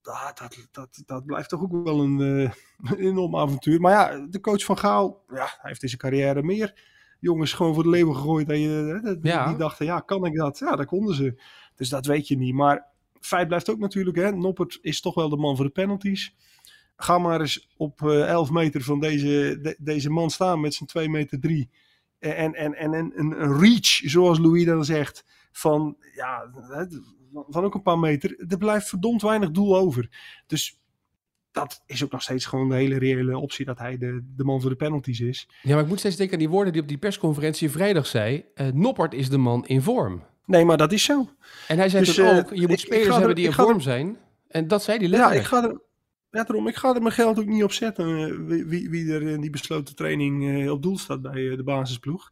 Ah, 0.02 0.25
dat, 0.35 0.67
dat, 0.71 1.02
dat 1.07 1.25
blijft 1.26 1.49
toch 1.49 1.62
ook 1.62 1.85
wel 1.85 2.00
een, 2.00 2.21
eh, 2.21 2.52
een 2.93 2.99
enorm 2.99 3.37
avontuur. 3.37 3.81
Maar 3.81 3.93
ja, 3.93 4.26
de 4.31 4.41
coach 4.41 4.64
van 4.64 4.79
Gaal, 4.79 5.25
ja, 5.29 5.35
hij 5.37 5.59
heeft 5.71 5.83
in 5.83 5.88
zijn 5.88 6.00
carrière 6.00 6.43
meer 6.43 6.91
jongens 7.21 7.52
gewoon 7.52 7.75
voor 7.75 7.83
de 7.83 7.88
leeuwen 7.88 8.14
gegooid. 8.17 8.49
En 8.50 8.61
je, 8.61 9.00
hè, 9.02 9.21
die, 9.21 9.31
Ja. 9.33 9.49
die 9.49 9.57
dachten, 9.57 9.87
ja, 9.87 10.00
kan 10.00 10.25
ik 10.25 10.37
dat? 10.37 10.59
Ja, 10.59 10.76
dat 10.76 10.87
konden 10.87 11.14
ze. 11.14 11.43
Dus 11.76 11.88
dat 11.88 12.07
weet 12.07 12.29
je 12.29 12.37
niet. 12.37 12.55
Maar 12.55 12.87
feit 13.21 13.47
blijft 13.49 13.71
ook 13.71 13.79
natuurlijk, 13.79 14.17
hè, 14.17 14.33
Noppert 14.33 14.79
is 14.81 15.00
toch 15.00 15.14
wel 15.14 15.29
de 15.29 15.37
man 15.37 15.57
voor 15.57 15.64
de 15.64 15.71
penalties. 15.71 16.35
Ga 16.97 17.19
maar 17.19 17.41
eens 17.41 17.69
op 17.76 18.02
eh 18.02 18.29
11 18.29 18.50
meter 18.50 18.83
van 18.83 19.00
deze, 19.00 19.59
de- 19.62 19.76
deze 19.79 20.11
man 20.11 20.31
staan 20.31 20.61
met 20.61 20.75
zijn 20.75 20.88
2 20.88 21.09
meter 21.09 21.41
3. 21.41 21.71
En, 22.23 22.55
en, 22.55 22.75
en, 22.75 22.95
en 22.95 23.12
een, 23.19 23.43
een 23.43 23.59
reach, 23.61 23.87
zoals 23.87 24.38
Louis 24.38 24.64
dan 24.64 24.85
zegt, 24.85 25.25
van, 25.52 25.97
ja, 26.14 26.50
van 27.49 27.64
ook 27.64 27.75
een 27.75 27.83
paar 27.83 27.99
meter. 27.99 28.45
Er 28.49 28.59
blijft 28.59 28.88
verdomd 28.88 29.23
weinig 29.23 29.50
doel 29.50 29.76
over. 29.76 30.09
Dus 30.47 30.81
dat 31.50 31.83
is 31.87 32.05
ook 32.05 32.12
nog 32.12 32.23
steeds 32.23 32.45
gewoon 32.47 32.69
de 32.69 32.75
hele 32.75 32.99
reële 32.99 33.38
optie 33.38 33.64
dat 33.64 33.79
hij 33.79 33.99
de, 33.99 34.25
de 34.37 34.45
man 34.45 34.61
voor 34.61 34.71
de 34.71 34.76
penalties 34.76 35.21
is. 35.21 35.49
ja, 35.62 35.75
maar 35.75 35.83
ik 35.83 35.88
moet 35.88 35.99
steeds 35.99 36.17
denken 36.17 36.35
aan 36.35 36.43
die 36.43 36.50
woorden 36.52 36.73
die 36.73 36.83
op 36.83 36.88
die 36.88 36.99
persconferentie 36.99 37.71
vrijdag 37.71 38.07
zei. 38.07 38.45
eh, 38.55 38.67
Noppert 38.73 39.14
is 39.14 39.29
de 39.29 39.38
man 39.38 39.67
in 39.67 39.83
vorm. 39.83 40.23
Nee, 40.47 40.64
maar 40.64 40.76
dat 40.76 40.93
is 40.93 41.05
zo. 41.05 41.29
En 41.69 41.76
hij 41.76 41.88
zei 41.88 42.05
Dus, 42.05 42.14
toen 42.14 42.26
eh, 42.26 42.37
ook, 42.37 42.50
je 42.55 42.61
moet 42.61 42.62
ik- 42.71 42.71
ik 42.71 42.79
spelers 42.79 43.07
er- 43.07 43.12
hebben 43.17 43.35
die 43.35 43.45
in 43.45 43.50
er- 43.50 43.57
vorm 43.57 43.81
zijn. 43.81 44.17
En 44.49 44.69
dat 44.69 44.83
zei 44.83 44.97
hij 44.99 45.07
Ja, 45.07 45.12
letterlijk. 45.12 45.41
ik 45.43 45.49
ga 45.49 45.62
er, 45.64 45.81
ja, 46.33 46.43
daarom, 46.45 46.69
ik 46.69 46.77
ga 46.77 46.95
er 46.95 47.03
mijn 47.03 47.15
geld 47.15 47.39
ook 47.39 47.47
niet 47.47 47.62
op 47.65 47.73
zetten. 47.73 48.07
eh, 48.19 48.35
Wie, 48.47 48.65
wie, 48.65 48.91
wie 48.91 49.12
er 49.12 49.23
in 49.23 49.41
die 49.41 49.51
besloten 49.51 49.95
training 49.95 50.62
eh, 50.65 50.71
op 50.71 50.83
doel 50.83 50.99
staat 50.99 51.23
bij 51.23 51.51
eh, 51.51 51.57
de 51.57 51.62
basisploeg. 51.65 52.31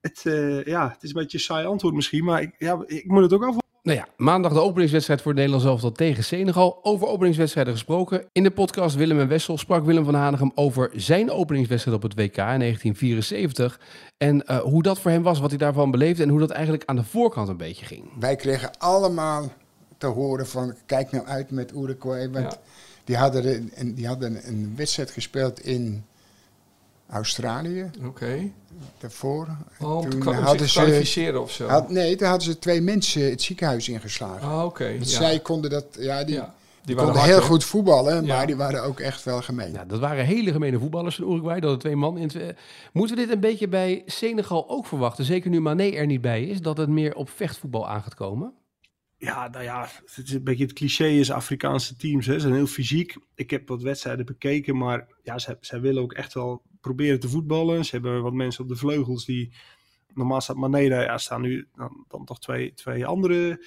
Het, 0.00 0.22
eh, 0.26 0.64
ja, 0.64 0.88
het 0.88 1.02
is 1.02 1.08
een 1.14 1.20
beetje 1.20 1.38
een 1.38 1.44
saai 1.44 1.66
antwoord 1.66 1.94
misschien, 1.94 2.24
maar 2.24 2.42
ik, 2.42 2.54
ja, 2.58 2.82
ik 2.86 3.06
moet 3.06 3.22
het 3.22 3.32
ook 3.32 3.44
af. 3.44 3.56
Nou 3.82 3.98
ja, 4.00 4.08
maandag 4.16 4.52
de 4.52 4.60
openingswedstrijd 4.60 5.20
voor 5.20 5.30
het 5.30 5.40
Nederlands 5.40 5.66
elftal 5.68 5.92
tegen 5.92 6.24
Senegal. 6.24 6.78
Over 6.82 7.06
openingswedstrijden 7.06 7.72
gesproken. 7.72 8.24
In 8.32 8.42
de 8.42 8.50
podcast 8.50 8.96
Willem 8.96 9.20
en 9.20 9.28
Wessel 9.28 9.58
sprak 9.58 9.84
Willem 9.84 10.04
van 10.04 10.14
Hanegem 10.14 10.52
over 10.54 10.90
zijn 10.94 11.30
openingswedstrijd 11.30 11.96
op 11.96 12.02
het 12.02 12.14
WK 12.14 12.36
in 12.36 12.58
1974. 12.58 13.80
En 14.16 14.46
eh, 14.46 14.58
hoe 14.58 14.82
dat 14.82 15.00
voor 15.00 15.10
hem 15.10 15.22
was, 15.22 15.40
wat 15.40 15.50
hij 15.50 15.58
daarvan 15.58 15.90
beleefde 15.90 16.22
en 16.22 16.28
hoe 16.28 16.38
dat 16.40 16.50
eigenlijk 16.50 16.82
aan 16.86 16.96
de 16.96 17.04
voorkant 17.04 17.48
een 17.48 17.56
beetje 17.56 17.84
ging. 17.84 18.04
Wij 18.18 18.36
kregen 18.36 18.78
allemaal 18.78 19.52
te 19.98 20.06
horen 20.06 20.46
van 20.46 20.74
kijk 20.86 21.10
nou 21.10 21.26
uit 21.26 21.50
met 21.50 21.72
Uruguay. 21.74 22.30
Want 22.30 22.52
Ja. 22.52 22.58
Die, 23.08 23.16
hadden 23.16 23.70
een, 23.74 23.94
die 23.94 24.06
hadden 24.06 24.48
een 24.48 24.72
wedstrijd 24.76 25.10
gespeeld 25.10 25.60
in 25.60 26.04
Australië 27.10 27.90
Oké. 28.04 28.50
daarvoor. 28.98 29.48
Oh, 29.80 30.00
Toen 30.02 30.12
om 30.12 30.20
te 30.22 30.30
hadden 30.30 30.58
zich 30.58 30.70
ze- 30.70 30.80
kwalificeren 30.80 31.42
of 31.42 31.50
zo. 31.52 31.66
Had, 31.66 31.90
nee, 31.90 32.16
toen 32.16 32.28
hadden 32.28 32.46
ze 32.46 32.58
twee 32.58 32.80
mensen 32.80 33.30
het 33.30 33.42
ziekenhuis 33.42 33.88
ingeslagen. 33.88 34.48
Ah, 34.48 34.64
oké. 34.64 34.84
Want 34.92 35.10
ja. 35.10 35.16
zij 35.16 35.38
konden 35.40 35.70
dat, 35.70 35.84
ja, 35.98 36.24
die, 36.24 36.34
ja. 36.34 36.54
die 36.84 36.94
waren 36.94 37.10
konden 37.12 37.28
hard, 37.30 37.38
heel 37.40 37.48
goed 37.50 37.64
voetballen, 37.64 38.24
Ja. 38.24 38.34
maar 38.36 38.46
die 38.46 38.56
waren 38.56 38.82
ook 38.82 39.00
echt 39.00 39.24
wel 39.24 39.42
gemeen. 39.42 39.72
Ja, 39.72 39.84
dat 39.84 40.00
waren 40.00 40.24
hele 40.24 40.52
gemene 40.52 40.78
voetballers 40.78 41.16
van 41.16 41.30
Uruguay. 41.32 41.60
Dat 41.60 41.72
er 41.72 41.78
twee 41.78 41.96
man 41.96 42.18
in. 42.18 42.30
Moeten 42.92 43.16
we 43.16 43.22
dit 43.22 43.30
een 43.34 43.40
beetje 43.40 43.68
bij 43.68 44.02
Senegal 44.06 44.68
ook 44.68 44.86
verwachten? 44.86 45.24
Zeker 45.24 45.50
nu 45.50 45.60
Mané 45.60 45.88
er 45.90 46.06
niet 46.06 46.20
bij 46.20 46.42
is, 46.44 46.60
dat 46.60 46.76
het 46.76 46.88
meer 46.88 47.14
op 47.14 47.30
vechtvoetbal 47.30 47.88
aan 47.88 48.02
gaat 48.02 48.14
komen? 48.14 48.52
Ja, 49.18 49.48
nou 49.48 49.64
ja, 49.64 49.88
het 50.14 50.26
is 50.26 50.32
een 50.32 50.44
beetje 50.44 50.64
het 50.64 50.72
cliché 50.72 51.06
is 51.06 51.30
Afrikaanse 51.30 51.96
teams. 51.96 52.26
Hè. 52.26 52.32
Ze 52.32 52.40
zijn 52.40 52.54
heel 52.54 52.66
fysiek. 52.66 53.16
Ik 53.34 53.50
heb 53.50 53.68
wat 53.68 53.82
wedstrijden 53.82 54.26
bekeken, 54.26 54.76
maar 54.76 55.06
ja, 55.22 55.38
zij, 55.38 55.56
zij 55.60 55.80
willen 55.80 56.02
ook 56.02 56.12
echt 56.12 56.34
wel 56.34 56.62
proberen 56.80 57.20
te 57.20 57.28
voetballen. 57.28 57.84
Ze 57.84 57.90
hebben 57.90 58.22
wat 58.22 58.32
mensen 58.32 58.62
op 58.62 58.68
de 58.68 58.76
vleugels 58.76 59.24
die... 59.24 59.52
Normaal 60.14 60.40
staat 60.40 60.56
Mané 60.56 60.88
daar, 60.88 61.02
ja, 61.02 61.18
staan 61.18 61.40
nu 61.40 61.68
dan, 61.76 62.04
dan 62.08 62.24
toch 62.24 62.40
twee, 62.40 62.74
twee 62.74 63.06
andere 63.06 63.64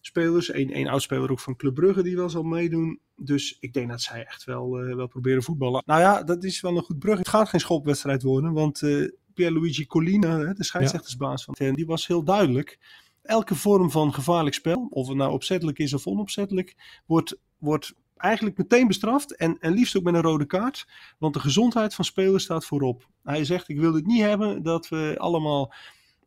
spelers. 0.00 0.54
Eén 0.54 0.72
één 0.72 0.86
oudspeler 0.86 1.30
ook 1.30 1.40
van 1.40 1.56
Club 1.56 1.74
Brugge 1.74 2.02
die 2.02 2.16
wel 2.16 2.30
zal 2.30 2.42
meedoen. 2.42 3.00
Dus 3.16 3.56
ik 3.60 3.72
denk 3.72 3.88
dat 3.88 4.00
zij 4.00 4.24
echt 4.24 4.44
wel, 4.44 4.78
eh, 4.78 4.94
wel 4.94 5.06
proberen 5.06 5.42
voetballen. 5.42 5.82
Nou 5.86 6.00
ja, 6.00 6.22
dat 6.22 6.44
is 6.44 6.60
wel 6.60 6.76
een 6.76 6.82
goed 6.82 6.98
brug. 6.98 7.18
Het 7.18 7.28
gaat 7.28 7.48
geen 7.48 7.60
schopwedstrijd 7.60 8.22
worden, 8.22 8.52
want 8.52 8.82
eh 8.82 9.08
Pierluigi 9.34 9.86
Collina, 9.86 10.52
de 10.52 10.64
scheidsrechtersbaas 10.64 11.44
van 11.44 11.54
TN, 11.54 11.72
die 11.72 11.86
was 11.86 12.06
heel 12.06 12.24
duidelijk. 12.24 12.78
Elke 13.22 13.54
vorm 13.54 13.90
van 13.90 14.14
gevaarlijk 14.14 14.54
spel, 14.54 14.86
of 14.90 15.08
het 15.08 15.16
nou 15.16 15.32
opzettelijk 15.32 15.78
is 15.78 15.94
of 15.94 16.06
onopzettelijk, 16.06 17.00
wordt, 17.06 17.38
wordt 17.58 17.94
eigenlijk 18.16 18.58
meteen 18.58 18.86
bestraft. 18.86 19.36
En, 19.36 19.56
en 19.60 19.72
liefst 19.72 19.96
ook 19.96 20.02
met 20.02 20.14
een 20.14 20.22
rode 20.22 20.46
kaart. 20.46 20.88
Want 21.18 21.34
de 21.34 21.40
gezondheid 21.40 21.94
van 21.94 22.04
spelers 22.04 22.44
staat 22.44 22.64
voorop. 22.64 23.08
Hij 23.22 23.44
zegt, 23.44 23.68
ik 23.68 23.80
wil 23.80 23.94
het 23.94 24.06
niet 24.06 24.20
hebben 24.20 24.62
dat 24.62 24.88
we 24.88 25.14
allemaal 25.18 25.72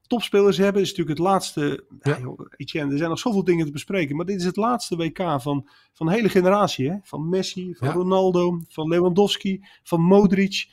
topspelers 0.08 0.58
hebben. 0.58 0.82
is 0.82 0.90
natuurlijk 0.90 1.18
het 1.18 1.28
laatste. 1.28 1.86
Ja. 2.02 2.20
Etienne, 2.56 2.92
er 2.92 2.98
zijn 2.98 3.10
nog 3.10 3.20
zoveel 3.20 3.44
dingen 3.44 3.66
te 3.66 3.72
bespreken. 3.72 4.16
Maar 4.16 4.26
dit 4.26 4.40
is 4.40 4.46
het 4.46 4.56
laatste 4.56 4.96
WK 4.96 5.18
van, 5.18 5.68
van 5.94 6.08
een 6.08 6.14
hele 6.14 6.30
generatie. 6.30 6.90
Hè? 6.90 6.98
Van 7.04 7.30
Messi, 7.30 7.76
van 7.76 7.88
Ja. 7.88 7.94
Ronaldo, 7.94 8.62
van 8.70 8.88
Lewandowski, 8.88 9.66
van 9.84 10.02
Modric. 10.02 10.68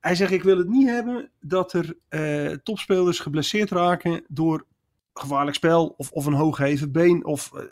Hij 0.00 0.14
zegt, 0.14 0.32
ik 0.32 0.42
wil 0.42 0.58
het 0.58 0.68
niet 0.68 0.88
hebben 0.88 1.30
dat 1.40 1.72
er 1.72 1.96
eh, 2.08 2.50
topspelers 2.50 3.18
geblesseerd 3.18 3.70
raken 3.70 4.24
door 4.28 4.66
gevaarlijk 5.20 5.56
spel 5.56 5.94
of, 5.96 6.10
of 6.10 6.26
een 6.26 6.32
hoogheven 6.32 6.92
been. 6.92 7.24
Of, 7.24 7.52
eh, 7.54 7.62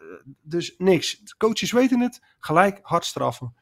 dus 0.43 0.75
niks. 0.79 1.19
De 1.19 1.35
coaches 1.37 1.73
weten 1.73 2.01
het, 2.01 2.21
gelijk 2.39 2.79
hard 2.83 3.05
straffen. 3.05 3.55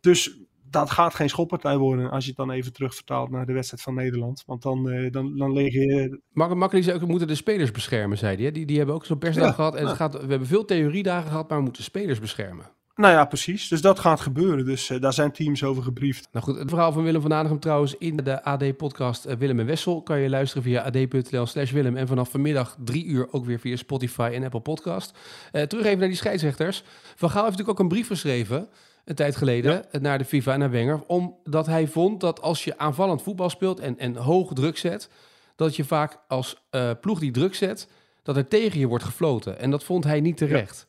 Dus 0.00 0.40
dat 0.70 0.90
gaat 0.90 1.14
geen 1.14 1.28
schoppartij 1.28 1.76
worden 1.76 2.10
als 2.10 2.24
je 2.24 2.28
het 2.28 2.38
dan 2.38 2.50
even 2.50 2.72
terugvertaalt 2.72 3.30
naar 3.30 3.46
de 3.46 3.52
wedstrijd 3.52 3.82
van 3.82 3.94
Nederland. 3.94 4.42
Want 4.46 4.62
dan, 4.62 4.90
eh, 4.90 5.10
dan, 5.10 5.36
dan 5.36 5.52
lig 5.52 5.72
je... 5.72 6.20
Makkelijk 6.32 6.82
zei 6.82 6.92
ook, 6.96 7.02
we 7.02 7.10
moeten 7.10 7.28
de 7.28 7.34
spelers 7.34 7.70
beschermen, 7.70 8.18
zei 8.18 8.42
hij. 8.42 8.50
Die, 8.50 8.66
die 8.66 8.76
hebben 8.76 8.94
ook 8.94 9.04
zo'n 9.04 9.18
persdag 9.18 9.46
Ja, 9.46 9.52
gehad. 9.52 9.74
En 9.74 9.86
het 9.86 9.96
gaat, 9.96 10.12
we 10.12 10.26
hebben 10.26 10.48
veel 10.48 10.64
theoriedagen 10.64 11.28
gehad, 11.28 11.48
maar 11.48 11.58
we 11.58 11.64
moeten 11.64 11.82
spelers 11.82 12.20
beschermen. 12.20 12.66
Nou 12.94 13.12
ja, 13.12 13.24
precies. 13.24 13.68
Dus 13.68 13.80
dat 13.80 13.98
gaat 13.98 14.20
gebeuren. 14.20 14.64
Dus 14.64 14.90
eh, 14.90 15.00
daar 15.00 15.12
zijn 15.12 15.32
teams 15.32 15.64
over 15.64 15.82
gebriefd. 15.82 16.28
Nou 16.32 16.44
goed, 16.44 16.58
het 16.58 16.68
verhaal 16.68 16.92
van 16.92 17.02
Willem 17.02 17.20
van 17.20 17.30
Hanegem 17.30 17.60
trouwens 17.60 17.94
in 17.98 18.16
de 18.16 18.42
AD-podcast 18.42 19.24
eh, 19.24 19.36
Willem 19.36 19.60
en 19.60 19.66
Wessel 19.66 20.02
kan 20.02 20.18
je 20.18 20.28
luisteren 20.28 20.62
via 20.62 20.82
ad.nl 20.82 21.46
slash 21.46 21.70
Willem. 21.70 21.96
En 21.96 22.06
vanaf 22.06 22.30
vanmiddag 22.30 22.76
drie 22.84 23.04
uur 23.04 23.32
ook 23.32 23.44
weer 23.44 23.58
via 23.58 23.76
Spotify 23.76 24.30
en 24.34 24.44
Apple 24.44 24.60
Podcast. 24.60 25.18
Eh, 25.52 25.62
terug 25.62 25.84
even 25.84 25.98
naar 25.98 26.08
die 26.08 26.16
scheidsrechters. 26.16 26.82
Van 27.16 27.30
Gaal 27.30 27.44
heeft 27.44 27.58
natuurlijk 27.58 27.68
ook 27.68 27.78
een 27.78 27.96
brief 27.96 28.06
geschreven, 28.06 28.68
een 29.04 29.14
tijd 29.14 29.36
geleden, 29.36 29.84
naar 30.00 30.18
de 30.18 30.24
FIFA 30.24 30.52
en 30.52 30.58
naar 30.58 30.70
Wenger. 30.70 31.02
Omdat 31.06 31.66
hij 31.66 31.86
vond 31.86 32.20
dat 32.20 32.40
als 32.42 32.64
je 32.64 32.78
aanvallend 32.78 33.22
voetbal 33.22 33.50
speelt 33.50 33.80
en, 33.80 33.98
en 33.98 34.16
hoog 34.16 34.52
druk 34.52 34.78
zet, 34.78 35.10
dat 35.56 35.76
je 35.76 35.84
vaak 35.84 36.18
als 36.28 36.62
ploeg 37.00 37.18
die 37.18 37.30
druk 37.30 37.54
zet, 37.54 37.88
dat 38.22 38.36
er 38.36 38.48
tegen 38.48 38.80
je 38.80 38.86
wordt 38.86 39.04
gefloten. 39.04 39.58
En 39.58 39.70
dat 39.70 39.84
vond 39.84 40.04
hij 40.04 40.20
niet 40.20 40.36
terecht. 40.36 40.86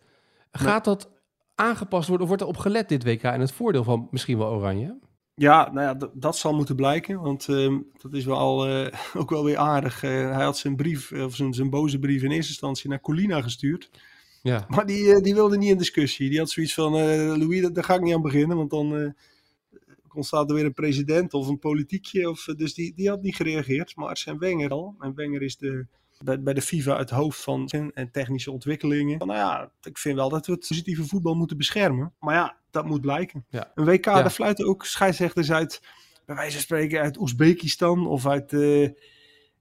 Gaat 0.52 0.86
dat 0.86 1.10
aangepast 1.62 2.08
worden 2.08 2.28
of 2.28 2.28
wordt 2.28 2.42
er 2.44 2.50
op 2.50 2.58
gelet 2.58 2.90
dit 2.90 3.04
WK 3.04 3.24
en 3.24 3.40
het 3.40 3.52
voordeel 3.52 3.84
van 3.84 4.08
misschien 4.12 4.38
wel 4.38 4.54
Oranje? 4.54 5.00
Ja, 5.36 5.72
nou 5.72 5.88
ja, 6.00 6.10
dat 6.14 6.38
zal 6.38 6.54
moeten 6.54 6.76
blijken. 6.76 7.22
Want 7.22 7.48
ehm, 7.48 7.80
dat 8.02 8.14
is 8.14 8.26
wel, 8.26 8.68
eh, 8.68 9.00
ook 9.22 9.30
wel 9.30 9.44
weer 9.44 9.58
aardig. 9.58 10.04
Eh, 10.04 10.10
hij 10.10 10.44
had 10.44 10.58
zijn 10.58 10.76
brief, 10.76 11.12
eh, 11.12 11.24
of 11.24 11.36
zijn, 11.36 11.54
zijn 11.54 11.70
boze 11.70 12.00
brief 12.00 12.24
in 12.24 12.32
eerste 12.32 12.52
instantie 12.52 12.90
naar 12.90 13.02
Colina 13.02 13.42
gestuurd. 13.42 13.90
Ja. 14.42 14.66
Maar 14.68 14.86
die, 14.86 15.22
die 15.22 15.34
wilde 15.34 15.58
niet 15.58 15.70
in 15.70 15.78
discussie. 15.78 16.30
Die 16.30 16.40
had 16.40 16.50
zoiets 16.50 16.74
van, 16.74 16.92
Louis, 17.38 17.70
daar 17.74 17.84
ga 17.84 17.96
ik 17.96 18.02
niet 18.02 18.14
aan 18.14 18.22
beginnen. 18.22 18.58
Want 18.58 18.70
dan 18.70 19.16
ontstaat 20.14 20.50
er 20.50 20.56
weer 20.56 20.66
een 20.66 20.74
president 20.74 21.34
of 21.34 21.48
een 21.48 21.60
politiekje. 21.60 22.30
Of, 22.30 22.44
dus 22.44 22.74
die, 22.74 22.94
die 22.96 23.10
had 23.10 23.22
niet 23.22 23.36
gereageerd. 23.36 23.96
Maar 23.96 24.18
zijn 24.18 24.38
Wenger 24.38 24.70
al. 24.70 24.96
En 25.00 25.16
Wenger 25.16 25.42
is 25.42 25.58
de, 25.58 25.86
bij, 26.24 26.42
bij 26.42 26.54
de 26.54 26.62
FIFA 26.62 26.98
het 26.98 27.10
hoofd 27.10 27.42
van 27.42 27.68
en 27.94 28.12
technische 28.12 28.52
ontwikkelingen. 28.52 29.18
Van, 29.18 29.28
nou 29.28 29.40
ja, 29.40 29.72
ik 29.82 29.98
vind 29.98 30.16
wel 30.16 30.30
dat 30.30 30.46
we 30.46 30.52
het 30.52 30.68
positieve 30.68 31.06
voetbal 31.06 31.34
moeten 31.34 31.58
beschermen. 31.58 32.14
Maar 32.20 32.36
ja, 32.36 32.56
dat 32.72 32.86
moet 32.86 33.02
blijken. 33.02 33.46
Ja. 33.50 33.72
Een 33.76 33.86
WK, 33.86 34.06
Ja. 34.06 34.22
daar 34.22 34.30
fluiten 34.30 34.68
ook 34.68 34.86
scheidsrechters 34.86 35.52
uit, 35.52 35.82
bij 36.26 36.36
wijze 36.36 36.52
van 36.52 36.62
spreken, 36.62 37.02
uit 37.02 37.18
Oezbekistan 37.18 38.08
of 38.08 38.28
uit... 38.28 38.54
eh 38.54 38.90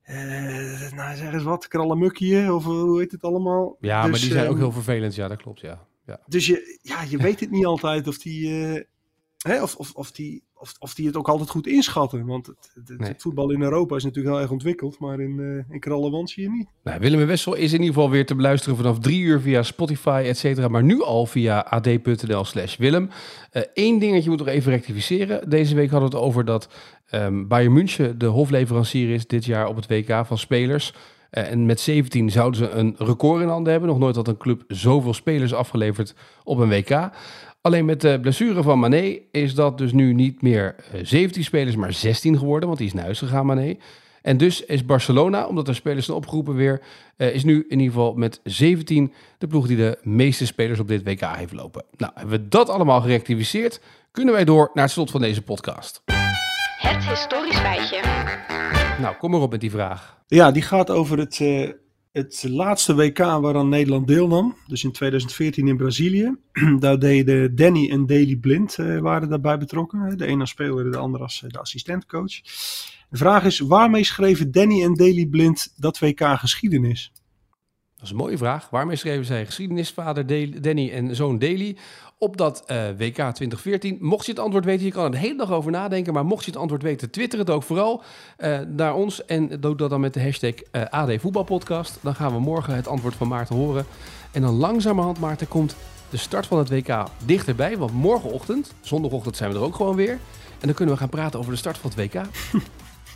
eh, 0.03 0.92
nou, 0.92 1.16
zeg 1.16 1.33
eens 1.33 1.42
wat, 1.42 1.68
Krallenmukje, 1.68 2.55
of 2.55 2.64
eh, 2.64 2.70
hoe 2.70 2.99
heet 3.01 3.12
het 3.12 3.23
allemaal? 3.23 3.77
Ja, 3.81 4.03
maar 4.03 4.11
Dus, 4.11 4.20
die 4.20 4.31
zijn 4.31 4.44
ook 4.46 4.51
ehm, 4.53 4.61
heel 4.61 4.73
vervelend. 4.73 5.14
Ja, 5.14 5.29
dat 5.29 5.42
klopt. 5.42 5.61
Ja. 5.61 5.87
ja. 6.07 6.20
dus 6.27 6.46
je, 6.46 6.79
ja, 6.83 7.03
je 7.03 7.16
weet 7.16 7.40
het 7.40 7.51
niet 7.51 7.66
altijd 7.66 8.09
of 8.09 8.18
die, 8.18 8.49
hè, 9.38 9.62
of, 9.62 9.77
of, 9.77 9.92
of 9.94 10.11
die 10.11 10.42
of, 10.61 10.75
of 10.79 10.94
die 10.94 11.07
het 11.07 11.16
ook 11.16 11.29
altijd 11.29 11.51
goed 11.51 11.66
inschatten. 11.66 12.27
Want 12.27 12.46
het, 12.46 12.57
het, 12.96 13.23
voetbal 13.23 13.51
in 13.51 13.62
Europa 13.62 13.96
is 13.96 14.05
natuurlijk 14.05 14.35
heel 14.35 14.42
erg 14.42 14.53
ontwikkeld, 14.53 14.99
maar 14.99 15.20
in, 15.20 15.64
uh, 15.70 16.11
in 16.11 16.29
zie 16.29 16.42
je 16.42 16.51
niet. 16.51 16.68
Nou, 16.83 17.01
Willem 17.01 17.27
Wessel 17.27 17.55
is 17.55 17.73
in 17.73 17.79
ieder 17.79 17.94
geval 17.94 18.11
weer 18.11 18.27
te 18.27 18.35
beluisteren 18.35 18.77
vanaf 18.77 18.99
drie 18.99 19.20
uur 19.20 19.40
via 19.40 19.62
Spotify, 19.62 20.23
et 20.27 20.38
cetera. 20.38 20.68
Maar 20.68 20.83
nu 20.83 21.03
al 21.03 21.27
via 21.27 21.59
ad.nl 21.59 22.44
slash 22.44 22.77
Willem. 22.77 23.11
Eén 23.75 23.99
dingetje 23.99 24.31
moet 24.31 24.38
nog 24.38 24.49
even 24.49 24.73
rectificeren. 24.73 25.51
Deze 25.51 25.75
week 25.75 25.90
hadden 25.90 26.11
we 26.11 26.16
het 26.16 26.25
over 26.25 26.44
dat 26.44 26.68
ehm 27.07 27.46
Bayern 27.46 27.73
München 27.73 28.18
de 28.18 28.27
hofleverancier 28.27 29.11
is 29.11 29.27
dit 29.27 29.44
jaar 29.44 29.68
op 29.68 29.77
het 29.77 29.87
WK 29.87 30.27
van 30.27 30.38
spelers. 30.38 30.92
Eh, 31.31 31.51
en 31.51 31.66
met 31.66 31.81
17 31.81 32.31
zouden 32.31 32.59
ze 32.59 32.70
een 32.70 32.94
record 32.99 33.42
in 33.42 33.49
handen 33.49 33.73
hebben. 33.73 33.90
Nog 33.90 33.99
nooit 33.99 34.16
had 34.16 34.29
een 34.29 34.37
club 34.37 34.62
zoveel 34.68 35.14
spelers 35.14 35.55
afgeleverd 35.55 36.14
op 36.44 36.59
een 36.59 36.68
WK. 36.68 37.11
Alleen 37.62 37.85
met 37.85 38.01
de 38.01 38.18
blessure 38.20 38.62
van 38.62 38.79
Mané 38.79 39.18
is 39.31 39.55
dat 39.55 39.79
dus 39.79 39.92
nu 39.92 40.14
niet 40.14 40.42
meer 40.42 40.75
eh, 40.92 41.01
17 41.03 41.44
spelers, 41.44 41.77
maar 41.77 41.92
16 41.92 42.38
geworden. 42.38 42.66
Want 42.66 42.79
die 42.79 42.88
is 42.88 42.94
naar 42.94 43.05
huis 43.05 43.18
gegaan, 43.18 43.46
Mané. 43.46 43.77
En 44.23 44.37
dus 44.37 44.64
is 44.64 44.85
Barcelona, 44.85 45.46
omdat 45.46 45.68
er 45.68 45.75
spelers 45.75 46.05
zijn 46.05 46.16
opgeroepen 46.16 46.55
weer, 46.55 46.81
eh, 47.16 47.35
is 47.35 47.44
nu 47.44 47.64
in 47.68 47.79
ieder 47.79 47.94
geval 47.94 48.14
met 48.14 48.40
17 48.44 49.12
de 49.38 49.46
ploeg 49.46 49.66
die 49.66 49.77
de 49.77 49.99
meeste 50.03 50.46
spelers 50.46 50.81
op 50.81 50.88
dit 50.88 51.03
WK 51.05 51.20
heeft 51.20 51.53
lopen. 51.53 51.85
Nou, 51.96 52.12
hebben 52.14 52.40
we 52.40 52.49
dat 52.49 52.68
allemaal 52.68 53.01
gerectificeerd, 53.01 53.81
kunnen 54.11 54.35
wij 54.35 54.44
door 54.44 54.70
naar 54.75 54.85
het 54.85 54.92
slot 54.92 55.11
van 55.11 55.20
deze 55.20 55.42
podcast. 55.42 56.03
Het 56.79 57.05
historisch 57.09 57.59
feitje. 57.59 58.01
Nou, 59.01 59.16
kom 59.16 59.31
maar 59.31 59.40
op 59.40 59.51
met 59.51 59.61
die 59.61 59.70
vraag. 59.70 60.18
Ja, 60.27 60.51
die 60.51 60.62
gaat 60.62 60.90
over 60.90 61.18
het, 61.18 61.38
uh, 61.38 61.70
het 62.12 62.44
laatste 62.49 62.94
WK 62.94 63.18
waaraan 63.18 63.68
Nederland 63.68 64.07
deelnam. 64.07 64.57
Dus 64.66 64.85
in 64.85 64.92
2014 64.92 65.68
in 65.68 65.77
Brazilië. 65.77 66.37
Daar 66.79 66.99
deden 66.99 67.57
Danny 67.57 67.90
en 67.90 68.07
Daley 68.07 68.37
Blind 68.37 68.79
uh, 68.79 68.99
waren 68.99 69.29
daarbij 69.29 69.59
betrokken. 69.59 70.18
De 70.18 70.27
een 70.27 70.40
als 70.40 70.51
speler, 70.51 70.90
de 70.90 70.99
ander 70.99 71.20
als 71.20 71.42
uh, 71.44 71.51
de 71.51 71.59
assistentcoach. 71.59 72.40
De 73.11 73.16
vraag 73.16 73.44
is, 73.44 73.59
waarmee 73.59 74.05
schreven 74.05 74.51
Danny 74.51 74.83
en 74.83 74.94
Daley 74.94 75.27
Blind 75.27 75.73
dat 75.77 75.99
WK 75.99 76.20
geschiedenis? 76.20 77.12
Dat 77.94 78.05
is 78.05 78.11
een 78.11 78.16
mooie 78.16 78.38
vraag. 78.38 78.70
Waarmee 78.70 78.96
schreven 78.96 79.25
zij 79.25 79.46
geschiedenisvader 79.46 80.27
Danny 80.62 80.90
en 80.90 81.16
zoon 81.16 81.38
Daley 81.38 81.77
op 82.20 82.37
dat 82.37 82.64
uh, 82.66 82.76
WK 82.96 83.14
2014? 83.14 83.98
Mocht 84.00 84.26
je 84.26 84.33
het 84.33 84.40
antwoord 84.40 84.64
weten, 84.64 84.85
je 84.87 84.92
kan 84.92 85.04
er 85.04 85.11
de 85.11 85.18
hele 85.18 85.37
dag 85.37 85.50
over 85.52 85.70
nadenken. 85.70 86.12
Maar 86.12 86.24
mocht 86.24 86.44
je 86.44 86.50
het 86.50 86.61
antwoord 86.61 86.83
weten, 86.83 87.11
twitter 87.11 87.38
het 87.38 87.50
ook 87.50 87.62
vooral 87.62 88.02
uh, 88.38 88.59
naar 88.76 88.94
ons. 88.94 89.24
En 89.24 89.61
doe 89.61 89.76
dat 89.76 89.90
dan 89.90 90.00
met 90.00 90.14
de 90.14 90.22
hashtag 90.22 90.54
uh, 90.72 90.83
AD 90.90 91.20
Voetbalpodcast. 91.20 91.98
Dan 92.00 92.14
gaan 92.14 92.33
we 92.33 92.38
morgen 92.40 92.74
het 92.74 92.88
antwoord 92.88 93.14
van 93.14 93.28
Maarten 93.28 93.56
horen. 93.56 93.87
En 94.33 94.42
dan 94.42 94.54
langzamerhand, 94.54 95.18
Maarten, 95.18 95.48
komt 95.48 95.76
de 96.11 96.16
start 96.16 96.46
van 96.46 96.59
het 96.59 96.68
WK 96.68 97.04
dichterbij. 97.24 97.78
Want 97.78 97.92
morgenochtend, 97.92 98.74
zondagochtend 98.80 99.37
zijn 99.37 99.50
we 99.50 99.56
er 99.56 99.64
ook 99.64 99.74
gewoon 99.74 99.96
weer. 99.96 100.18
En 100.50 100.66
dan 100.66 100.74
kunnen 100.74 100.94
we 100.94 101.00
gaan 101.00 101.09
praten 101.11 101.38
over 101.38 101.52
de 101.52 101.59
start 101.59 101.78
van 101.78 101.90
het 101.94 101.98
WK. 101.98 102.22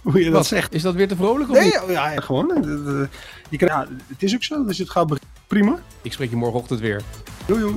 Hoe 0.03 0.25
je 0.25 0.31
dat 0.31 0.47
zegt. 0.47 0.75
Is 0.75 0.83
dat 0.83 0.95
weer 0.95 1.09
te 1.09 1.17
vrolijk 1.17 1.51
of 1.51 1.57
Nee, 1.57 1.65
niet? 1.65 1.81
ja, 1.89 2.21
gewoon. 2.21 2.47
Je 3.51 3.57
kan, 3.59 3.69
ja, 3.69 3.87
het 4.07 4.23
is 4.23 4.35
ook 4.35 4.43
zo, 4.43 4.65
dus 4.65 4.79
het 4.79 4.91
gaat 4.91 5.19
prima. 5.47 5.79
Ik 6.03 6.13
spreek 6.13 6.31
je 6.31 6.37
morgenochtend 6.37 6.81
weer. 6.81 7.03
Doei, 7.47 7.61
doei. 7.61 7.77